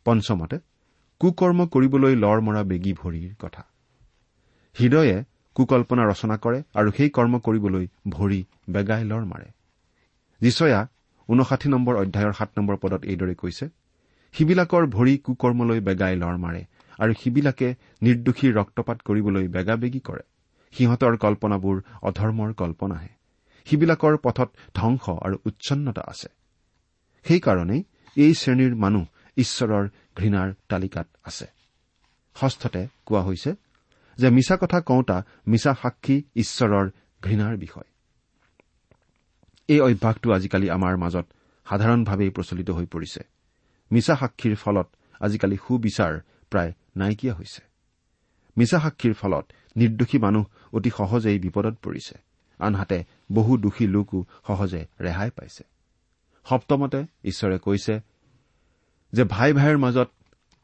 পঞ্চমতে 0.06 0.58
কুকৰ্ম 1.22 1.60
কৰিবলৈ 1.66 2.14
লৰ 2.16 2.40
মৰা 2.42 2.62
বেগী 2.64 2.94
ভৰিৰ 2.94 3.32
কথা। 3.40 3.64
হৃদয়ে 4.76 5.18
কুকল্পনা 5.56 6.04
ৰচনা 6.06 6.36
কৰে 6.38 6.60
আৰু 6.74 6.90
সেই 6.92 7.10
কৰ্ম 7.10 7.34
কৰিবলৈ 7.40 7.86
ভৰি 8.10 8.40
বেগাই 8.70 9.04
লৰ 9.04 9.24
মাৰে। 9.26 9.48
যিচয়া 10.42 10.80
ঊনষাঠি 11.30 11.68
নম্বৰ 11.70 11.96
অধ্যায়ৰ 11.96 12.34
সাত 12.34 12.50
নম্বৰ 12.58 12.76
পদত 12.78 13.02
এইদৰে 13.04 13.36
কৈছে 13.36 13.66
সিবিলাকৰ 14.34 14.84
ভৰি 14.86 15.14
কুকৰ্মলৈ 15.18 15.80
বেগাই 15.80 16.16
লৰ 16.16 16.38
মাৰে 16.38 16.62
আৰু 17.02 17.14
সিবিলাকে 17.14 17.68
নিৰ্দোষীৰ 18.02 18.54
ৰক্তপাত 18.56 18.98
কৰিবলৈ 19.08 19.46
বেগাবেগি 19.48 20.00
কৰে। 20.00 20.24
সিহঁতৰ 20.74 21.14
কল্পনাবোৰ 21.18 21.78
অধৰ্মৰ 22.02 22.54
কল্পনাহে। 22.54 23.12
সিবিলাকৰ 23.68 24.18
পথত 24.18 24.50
ধ্বংস 24.76 25.06
আৰু 25.26 25.36
উচ্ছন্নতা 25.46 26.04
আছে। 26.08 26.30
সেইকাৰণেই 27.26 27.82
এই 28.16 28.34
শ্ৰেণীৰ 28.34 28.74
মানুহ 28.76 29.06
ঈশ্বৰৰ 29.38 29.86
ঘৃণাৰ 30.16 30.50
তালিকাত 30.70 31.08
আছে। 31.24 31.48
ষষ্ঠতে 32.36 32.82
কোৱা 33.06 33.22
হৈছে 33.22 33.52
যে 34.18 34.28
মিছা 34.30 34.56
কথা 34.58 34.80
কওঁতা 34.82 35.18
মিছা 35.48 35.74
সাক্ষী 35.82 36.16
ঈশ্বৰৰ 36.36 36.86
ঘৃণাৰ 37.22 37.58
বিষয়। 37.58 37.88
এই 39.70 39.80
অভ্যাসটো 39.80 40.28
আজিকালি 40.34 40.68
আমাৰ 40.70 40.94
মাজত 40.98 41.26
সাধাৰণভাৱেই 41.68 42.30
প্ৰচলিত 42.30 42.70
হৈ 42.70 42.86
পৰিছে। 42.86 43.22
মিছা 43.92 44.16
সাক্ষীৰ 44.16 44.56
ফলত 44.56 44.88
আজিকালি 45.20 45.58
সুবিচাৰ 45.68 46.14
প্ৰায় 46.52 46.74
নাইকিয়া 46.98 47.34
হৈছে। 47.36 47.62
মিছা 48.58 48.80
সাক্ষীৰ 48.80 49.14
ফলত 49.14 49.46
নিৰ্দোষী 49.76 50.18
মানুহ 50.18 50.46
অতি 50.74 50.90
সহজেই 50.90 51.40
বিপদত 51.40 51.76
পৰিছে। 51.82 52.18
আনহাতে 52.60 53.04
বহু 53.32 53.58
দোষী 53.58 53.88
লোকো 53.88 54.26
সহজে 54.48 54.86
ৰেহাই 55.00 55.30
পাইছে। 55.30 55.64
সপ্তমতে 56.46 57.06
ঈশ্বৰে 57.24 57.58
কৈছে 57.58 58.00
যে 59.14 59.24
ভাই 59.24 59.54
ভাইৰ 59.54 59.78
মাজত 59.78 60.10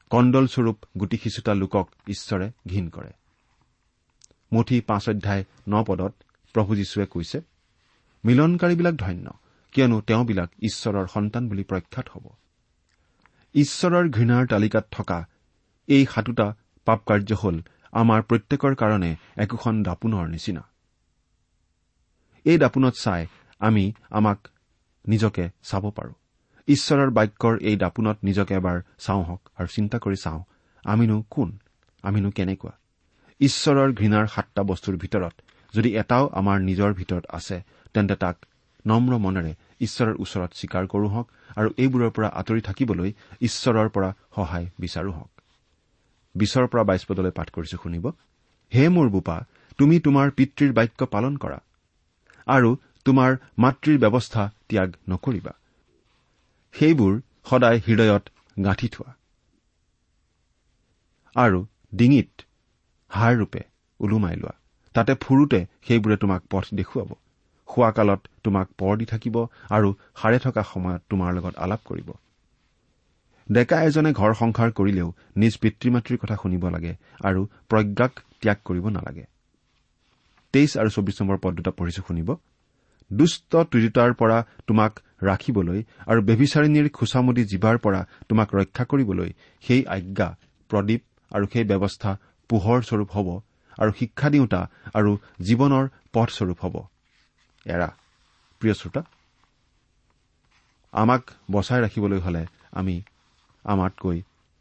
কণ্ডলস্বৰূপ 0.10 0.78
গুটি 1.00 1.18
সিঁচোতা 1.18 1.54
লোকক 1.54 1.90
ঈশ্বৰে 2.08 2.52
ঘীন 2.68 2.90
কৰে। 2.90 3.12
মুঠি 4.54 4.82
পাঁচ 4.82 5.10
অধ্যায় 5.10 5.44
ন 5.70 5.84
পদত 5.84 6.14
প্ৰভু 6.54 6.76
যীশুৱে 6.76 7.06
কৈছে 7.06 7.42
মিলনকাৰীবিলাক 8.26 8.96
ধন্য 8.96 9.32
কিয়নো 9.72 10.02
তেওঁবিলাক 10.02 10.50
ঈশ্বৰৰ 10.64 11.08
সন্তান 11.08 11.50
বুলি 11.50 11.64
প্ৰখ্যাত 11.64 12.10
হ'ব। 12.10 12.26
ঈশ্বৰৰ 13.54 14.10
ঘৃণাৰ 14.10 14.48
তালিকাত 14.48 14.86
থকা 14.92 15.28
এই 15.88 16.04
সাতোটা 16.14 16.48
পাপ 16.88 17.00
কাৰ্য 17.08 17.30
হ'ল 17.42 17.58
আমাৰ 17.94 18.20
প্ৰত্যেকৰ 18.30 18.74
কাৰণে 18.82 19.12
একোখন 19.44 19.76
দাপোনৰ 19.88 20.26
নিচিনা। 20.34 20.64
এই 22.46 22.58
দাপোনত 22.58 22.96
চাই 23.04 23.22
আমি 23.62 23.84
আমাক 24.10 24.40
নিজকে 25.06 25.46
চাব 25.70 25.84
পাৰো। 25.98 26.14
ঈশ্বৰৰ 26.68 27.10
বাক্যৰ 27.18 27.56
এই 27.70 27.76
দাপোনত 27.84 28.18
নিজকে 28.24 28.54
এবাৰ 28.60 28.78
চাওঁহক 29.06 29.42
আৰু 29.58 29.68
চিন্তা 29.76 29.98
কৰি 30.04 30.18
চাওঁ 30.24 30.42
আমিনো 30.84 31.18
কোন? 31.30 31.50
আমিনো 32.04 32.30
কেনেকুৱা? 32.38 32.74
ঈশ্বৰৰ 33.42 33.90
ঘৃণাৰ 34.00 34.26
সাতটা 34.28 34.62
বস্তুৰ 34.64 34.96
ভিতৰত 35.04 35.36
যদি 35.74 35.90
এটাও 36.02 36.24
আমাৰ 36.40 36.58
নিজৰ 36.70 36.92
ভিতৰত 37.00 37.26
আছে 37.30 37.58
তেন্তে 37.94 38.16
তাক 38.24 38.36
নম্ৰ 38.86 39.14
মনেৰে 39.26 39.54
ঈশ্বৰৰ 39.82 40.16
ওচৰত 40.24 40.52
স্বীকাৰ 40.60 40.84
কৰোঁহক 40.94 41.26
আৰু 41.60 41.70
এইবোৰৰ 41.84 42.12
পৰা 42.16 42.30
আঁতৰি 42.40 42.62
থাকিবলৈ 42.62 43.10
ঈশ্বৰৰ 43.42 43.88
পৰা 43.96 44.10
সহায় 44.36 44.68
বিচাৰোহক 44.80 45.37
বিছৰ 46.38 46.66
পৰা 46.72 46.84
বাইছ 46.84 47.04
পদলৈ 47.10 47.32
পাঠ 47.32 47.48
কৰিছো 47.52 47.78
শুনিব। 47.84 48.06
হে 48.72 48.84
মোৰ 48.90 49.08
বোপা 49.10 49.38
তুমি 49.80 49.96
তোমাৰ 50.00 50.28
পিতৃৰ 50.32 50.72
বাক্য 50.74 51.08
পালন 51.14 51.34
কৰা 51.38 51.60
আৰু 52.48 52.70
তোমাৰ 53.06 53.38
মাতৃৰ 53.58 53.98
ব্যৱস্থা 54.04 54.44
ত্যাগ 54.70 54.90
নকৰিবা। 55.10 55.54
সেইবোৰ 56.76 57.14
সদায় 57.50 57.80
হৃদয়ত 57.88 58.24
গাঁঠি 58.66 58.88
থোৱা। 58.88 59.12
আৰু 61.36 61.60
ডিঙিত 61.96 62.32
হাড়ৰূপে 63.12 63.62
ওলোমাই 64.00 64.36
লোৱা। 64.36 64.54
তাতে 64.96 65.14
ফুৰোতে 65.24 65.60
সেইবোৰে 65.88 66.18
তোমাক 66.18 66.42
পথ 66.50 66.66
দেখুৱাব। 66.74 67.10
শোৱাকালত 67.68 68.22
তোমাক 68.44 68.68
পৰ 68.78 68.94
দি 68.98 69.06
থাকিব 69.06 69.36
আৰু 69.70 69.90
সাৰে 70.22 70.40
থকা 70.40 70.62
সময়ত 70.72 71.02
তোমাৰ 71.10 71.30
লগত 71.34 71.56
আলাপ 71.58 71.82
কৰিব। 71.86 72.10
ডেকা 73.52 73.78
এজনে 73.88 74.12
ঘৰ 74.20 74.32
সংসাৰ 74.42 74.70
কৰিলেও 74.78 75.08
নিজ 75.42 75.54
পিতৃ 75.62 75.88
মাতৃৰ 75.96 76.18
কথা 76.22 76.36
শুনিব 76.44 76.64
লাগে 76.76 76.94
আৰু 77.28 77.42
প্ৰজ্ঞাক 77.70 78.14
ত্যাগ 78.42 78.58
কৰিব 78.68 78.86
নালাগে। 78.98 79.26
তেইছ 80.54 80.72
আৰু 80.82 80.90
চৌবিছ 80.96 81.16
নম্বৰ 81.22 81.38
পদ 81.44 81.52
দুটা 81.58 81.72
পঢ়িছো 81.78 82.02
শুনিব? 82.08 82.30
দুষ্ট 83.12 83.52
তিৰোতাৰ 83.72 84.12
পৰা 84.22 84.38
তোমাক 84.68 84.94
ৰাখিবলৈ 85.30 85.80
আৰু 86.12 86.20
বেবিচাৰিণীৰ 86.30 86.88
খোচামুদি 86.98 87.44
জীৱাৰ 87.52 87.78
পৰা 87.86 88.02
তোমাক 88.30 88.48
ৰক্ষা 88.60 88.84
কৰিবলৈ 88.92 89.30
সেই 89.64 89.82
আজ্ঞা 89.96 90.28
প্ৰদীপ 90.70 91.02
আৰু 91.32 91.46
সেই 91.54 91.66
ব্যৱস্থা 91.72 92.12
পোহৰ 92.50 92.80
স্বৰূপ 92.90 93.10
হ'ব 93.16 93.28
আৰু 93.78 93.92
শিক্ষা 94.00 94.28
দিওঁতা 94.34 94.62
আৰু 94.98 95.12
জীৱনৰ 95.48 95.86
পথস্বৰূপ 96.14 96.60
হ'ব। 96.64 96.76
এৰা 97.74 97.90
প্ৰিয় 98.62 98.76
শ্ৰোতা 98.80 99.02
আমাক 100.94 101.24
বচাই 101.52 101.80
ৰাখিবলৈ 101.86 102.20
হলে 102.26 102.44
আমি 102.80 102.96
আমাতকৈ 103.68 104.18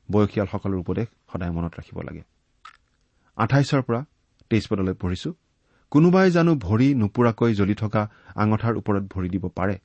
বয়সীয়ালসকলৰ 0.08 0.74
উপদেশ 0.74 1.06
সদায় 1.30 1.52
মনত 1.52 1.72
ৰাখিব 1.78 1.98
লাগে। 2.08 2.22
আঠাইছৰ 3.38 3.82
পৰা 3.82 4.00
তেইছ 4.50 4.64
পদলৈ 4.70 4.94
পঢ়িছো। 5.02 5.30
কোনোবাই 5.92 6.30
জানো 6.30 6.52
ভৰি 6.56 6.88
নোপোৰাকৈ 6.94 7.52
জ্বলি 7.54 7.74
থকা 7.74 8.02
আঙঠাৰ 8.36 8.74
ওপৰত 8.80 9.04
ভৰি 9.14 9.28
দিব 9.28 9.44
পাৰে। 9.58 9.76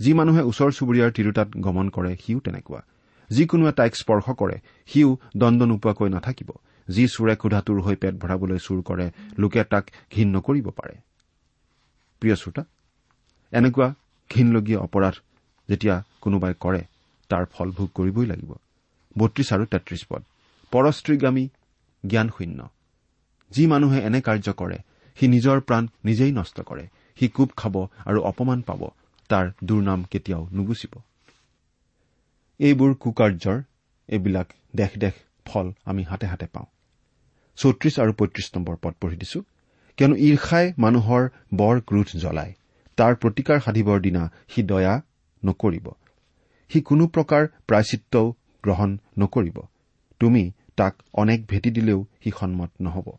যি 0.00 0.10
মানুহে 0.14 0.42
ওচৰ 0.42 0.70
চুবুৰীয়াৰ 0.72 1.10
তিৰোতাত 1.16 1.48
গমন 1.60 1.86
কৰে 1.90 2.12
সিও 2.16 2.38
তেনেকুৱা। 2.40 2.80
যিকোনোৱে 3.30 3.72
তাইক 3.72 3.92
স্পৰ্শ 3.96 4.26
কৰে 4.40 4.56
সিও 4.88 5.10
দণ্ড 5.36 5.60
নোপোৱাকৈ 5.62 6.08
নাথাকিব। 6.08 6.50
যি 6.88 7.04
চোৰে 7.06 7.34
ক্ষুধাটোৰ 7.36 7.78
হৈ 7.80 7.96
পেট 8.02 8.14
ভৰাবলৈ 8.22 8.58
চুৰ 8.58 8.78
কৰে 8.82 9.06
লোকে 9.38 9.62
তাক 9.72 9.84
ঘীন 10.12 10.28
নকৰিব 10.36 10.66
পাৰে। 10.78 10.94
প্ৰিয় 12.22 12.36
শ্ৰোতা 12.36 12.62
এনেকুৱা 13.52 13.88
ঘীনলগীয়া 14.30 14.80
অপৰাধ 14.80 15.14
যেতিয়া 15.68 15.96
কোনোবাই 16.20 16.54
কৰে 16.60 16.82
তাৰ 17.30 17.44
ফল 17.52 17.68
ভোগ 17.70 17.88
কৰিবই 17.94 18.26
লাগিব। 18.26 18.50
বত্ৰিশ 19.18 19.48
আৰু 19.52 19.64
তেত্ৰিশ 19.66 20.02
পদ। 20.10 20.22
পৰস্ত্ৰীগামী 20.72 21.44
জ্ঞানশূন্য। 22.04 22.60
যি 23.50 23.66
মানুহে 23.66 23.98
এনে 24.00 24.20
কাৰ্য 24.20 24.48
কৰে 24.52 24.78
সি 25.18 25.28
নিজৰ 25.28 25.60
প্ৰাণ 25.60 25.84
নিজেই 26.04 26.32
নষ্ট 26.32 26.56
কৰে। 26.60 26.84
সি 27.18 27.28
কোব 27.28 27.50
খাব 27.56 27.74
আৰু 28.06 28.20
অপমান 28.22 28.60
পাব। 28.62 28.82
তাৰ 29.30 29.46
দুৰ্নাম 29.64 30.00
কেতিয়াও 30.10 30.42
নুগুচিব। 30.52 30.92
এইবোৰ 32.60 32.94
কুকাৰ্যৰ 32.94 33.58
এইবিলাক 34.08 34.48
দেশ 34.76 34.92
দেশ 34.98 35.14
ফল 35.44 35.66
আমি 35.84 36.02
হাতে 36.02 36.26
হাতে 36.26 36.46
পাওঁ। 36.46 36.66
চৌত্ৰিশ 37.58 37.94
আৰু 37.98 38.12
পঁয়ত্ৰিশ 38.12 38.46
নম্বৰ 38.56 38.76
পদ 38.82 38.94
পঢ়ি 39.00 39.16
দিছো। 39.16 39.40
কিয়নো 39.98 40.16
ঈৰ্ষাই 40.16 40.66
মানুহৰ 40.78 41.22
বৰ 41.54 41.80
ক্ৰোধ 41.80 42.08
জ্বলায়। 42.16 42.52
তাৰ 42.98 43.14
প্ৰতিকাৰ 43.14 43.58
সাধিবৰ 43.60 44.00
দিনা 44.00 44.22
সি 44.48 44.62
দয়া 44.62 44.94
নকৰিব। 45.42 45.86
সি 46.70 46.80
কোনো 46.80 47.06
প্ৰকাৰ 47.06 47.42
প্ৰায়চিত্ৰও 47.68 48.26
গ্ৰহণ 48.62 48.98
নকৰিব। 49.18 49.58
তুমি 50.20 50.52
তাক 50.76 50.94
অনেক 51.14 51.46
ভেটি 51.46 51.70
দিলেও 51.70 52.06
সি 52.24 52.30
সন্মত 52.40 52.70
নহ'ব। 52.80 53.12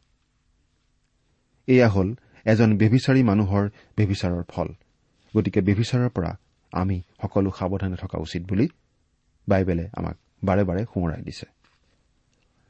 এয়া 1.67 1.89
হ'ল 1.89 2.15
এজন 2.45 2.77
বেবিচাৰী 2.77 3.23
মানুহৰ 3.23 3.69
বেবিচাৰৰ 3.97 4.43
ফল। 4.47 4.67
গতিকে 5.35 5.61
বেবিচাৰৰ 5.61 6.09
পৰা 6.09 6.37
আমি 6.71 7.01
সকলো 7.21 7.49
সাৱধানে 7.59 7.95
থকা 7.95 8.17
উচিত 8.17 8.43
বুলি 8.43 8.69
বাইবেলে 9.47 9.89
আমাক 9.93 10.17
বাৰে 10.43 10.63
বাৰে 10.63 10.85
সোঁৱৰাই 10.85 11.21
দিছে। 11.21 11.45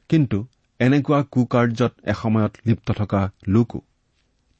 কিন্তু 0.08 0.46
এনেকুৱা 0.78 1.22
কুকাৰ্যত 1.30 1.92
এসময়ত 2.04 2.52
লিপ্ত 2.66 2.92
থকা 2.92 3.30
লোকো 3.48 3.80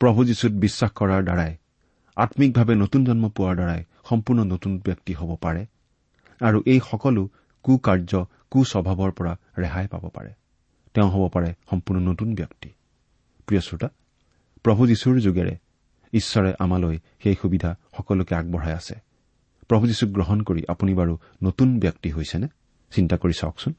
প্ৰভু 0.00 0.24
যীশুত 0.24 0.52
বিশ্বাস 0.52 0.90
কৰাৰ 0.90 1.22
দ্বাৰাই 1.24 1.56
আম্মিকভাৱে 2.16 2.74
নতুন 2.74 3.04
জন্ম 3.04 3.28
পোৱাৰ 3.28 3.54
দ্বাৰাই 3.56 3.84
সম্পূৰ্ণ 4.08 4.44
নতুন 4.44 4.78
ব্যক্তি 4.78 5.12
হ'ব 5.14 5.36
পাৰে। 5.36 5.66
আৰু 6.40 6.62
এই 6.66 6.80
সকলো 6.90 7.28
কুকাৰ্য 7.62 8.26
কুস্বভাৱৰ 8.50 9.10
পৰা 9.10 9.36
ৰেহাই 9.58 9.88
পাব 9.88 10.08
পাৰে। 10.08 10.30
তেওঁ 10.94 11.10
হ'ব 11.10 11.28
পাৰে 11.28 11.54
সম্পূৰ্ণ 11.70 12.00
নতুন 12.00 12.34
ব্যক্তি। 12.34 12.70
প্ৰিয় 13.46 13.60
শ্ৰোতা 13.60 13.88
প্ৰভু 14.62 14.86
যীশুৰ 14.86 15.20
যোগেৰে 15.20 15.56
ঈশ্বৰে 16.12 16.54
আমালৈ 16.58 16.98
সেই 17.22 17.34
সুবিধা 17.42 17.76
সকলোকে 17.96 18.34
আগবঢ়াই 18.34 18.72
আছে। 18.72 18.94
প্ৰভু 19.68 19.86
যীশুক 19.86 20.10
গ্ৰহণ 20.10 20.40
কৰি 20.40 20.62
আপুনি 20.68 20.94
বাৰু 20.94 21.18
নতুন 21.42 21.80
ব্যক্তি 21.80 22.10
হৈছেনে? 22.10 22.48
চিন্তা 22.90 23.16
কৰি 23.16 23.32
চাওকচোন। 23.32 23.74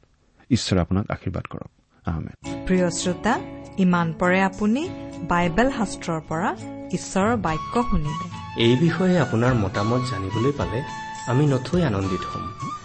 ঈশ্বৰে 0.50 0.80
আপোনাক 0.80 1.12
আশীৰ্বাদ 1.12 1.44
কৰক। 1.44 1.72
আহমেদ 2.06 2.66
প্ৰিয় 2.68 2.90
শ্ৰোতা 2.90 3.40
ইমান 3.78 4.14
পৰে 4.14 4.42
আপুনি 4.42 4.90
বাইবেল 5.28 5.72
শাস্ত্ৰৰ 5.72 6.22
পৰা 6.22 6.56
ঈশ্বৰৰ 6.92 7.36
বাক্য 7.36 7.84
শুনিলে। 7.84 8.28
এই 8.64 8.76
বিষয়ে 8.76 9.20
আপোনাৰ 9.20 9.54
মতামত 9.54 10.02
জানিবলৈ 10.12 10.52
পালে 10.52 10.84
আমি 11.28 11.46
নথৈ 11.46 11.82
আনন্দিত 11.82 12.20
হ'ম। 12.20 12.63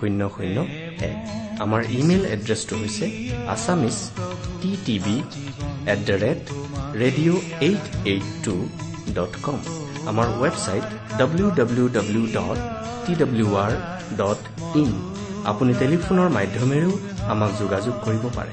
শূন্য 0.00 0.20
শূন্য 0.36 0.56
এক। 1.08 1.16
আমাৰ 1.64 1.80
ইমেইল 2.00 2.22
এড্ৰেছটো 2.34 2.74
হৈছে 2.80 3.06
Assamese 3.54 3.96
T 4.60 4.70
TV 4.86 5.16
at 5.92 6.00
the 6.08 6.16
rate 6.24 6.40
radio' 7.02 7.40
eight 7.66 7.84
eight 8.12 8.26
two 8.44 8.54
dot 9.16 9.32
com. 9.44 9.58
আমাৰ 10.10 10.26
website 10.42 10.86
W 11.20 11.46
W 11.60 11.86
W 11.96 12.24
dot 12.36 12.58
T 13.04 13.12
W 13.22 13.48
R 13.64 13.72
dot 14.20 14.40
in. 14.82 14.90
আপুনি 15.50 15.72
টেলিফোনৰ 15.82 16.28
মাধ্যমেৰেও 16.36 16.92
আমাক 17.32 17.50
যোগাযোগ 17.62 17.94
কৰিব 18.04 18.24
পাৰে। 18.36 18.52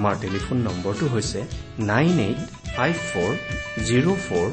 আমাৰ 0.00 0.14
টেলিফোন 0.20 0.58
নম্বৰটো 0.66 1.04
হৈছে 1.14 1.40
nine 1.88 2.14
eight 2.26 2.40
five 2.76 2.94
four 3.10 3.32
zero' 3.88 4.12
four 4.26 4.46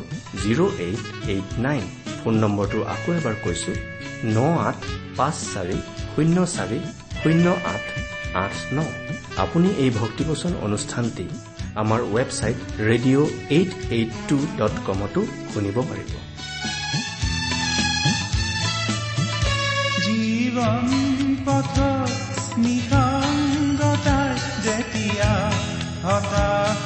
zero' 0.44 0.74
eight 0.86 1.04
eight 1.34 1.50
nine. 1.66 1.84
Phone 2.22 2.34
নম্বৰটো 2.44 2.80
আকৌ 2.94 3.10
এবাৰ 3.20 3.36
কৈছো 3.44 3.72
ন 4.36 4.38
আঠ 4.70 4.80
পাঁচ 5.18 5.36
চাৰি 5.54 5.80
শূন্য 6.14 6.38
চাৰি 6.56 6.80
শূন্য 7.22 7.46
আঠ 7.74 7.84
আঠ 8.44 8.54
ন। 8.78 8.78
আপুনি 9.44 9.70
এই 9.84 9.92
ভক্তিবচন 10.02 10.52
অনুষ্ঠানটি 10.68 11.26
আমাৰ 11.82 12.00
website 12.16 12.58
radio' 12.90 13.30
eight 13.58 13.72
eight 13.98 14.12
two 14.30 14.38
dot 14.60 14.76
কমতো 14.88 15.22
শুনিব 15.52 15.78
পাৰিব। 15.90 16.12
জীৱন 20.04 20.86
নিসংগতাৰ 22.64 22.97
হতাশানে 26.07 26.86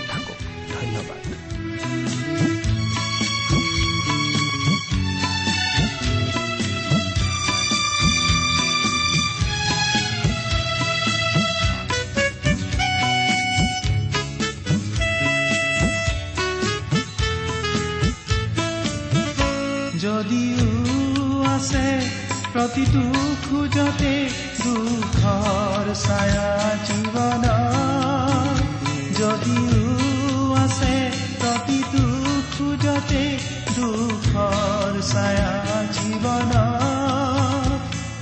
ছায়া 35.11 35.51
জীৱন 35.95 36.51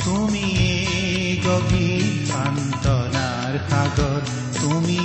তুমি 0.06 0.48
গভীৰ 1.46 2.06
সান্তনাৰ 2.30 3.54
সাগৰ 3.70 4.22
তুমি 4.56 5.02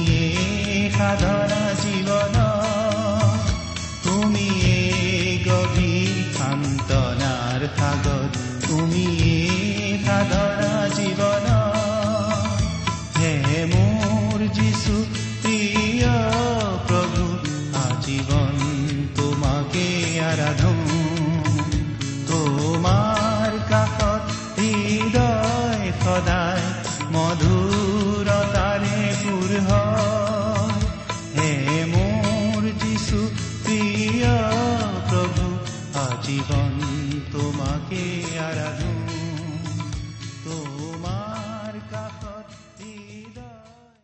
সাধনা 0.97 1.63
জীৱন 1.83 2.37
তুমি 4.05 4.49
গভীৰ 5.47 6.17
সান্তনাৰ 6.39 7.61
সাগৰ 7.79 8.25
তুমি 8.67 9.34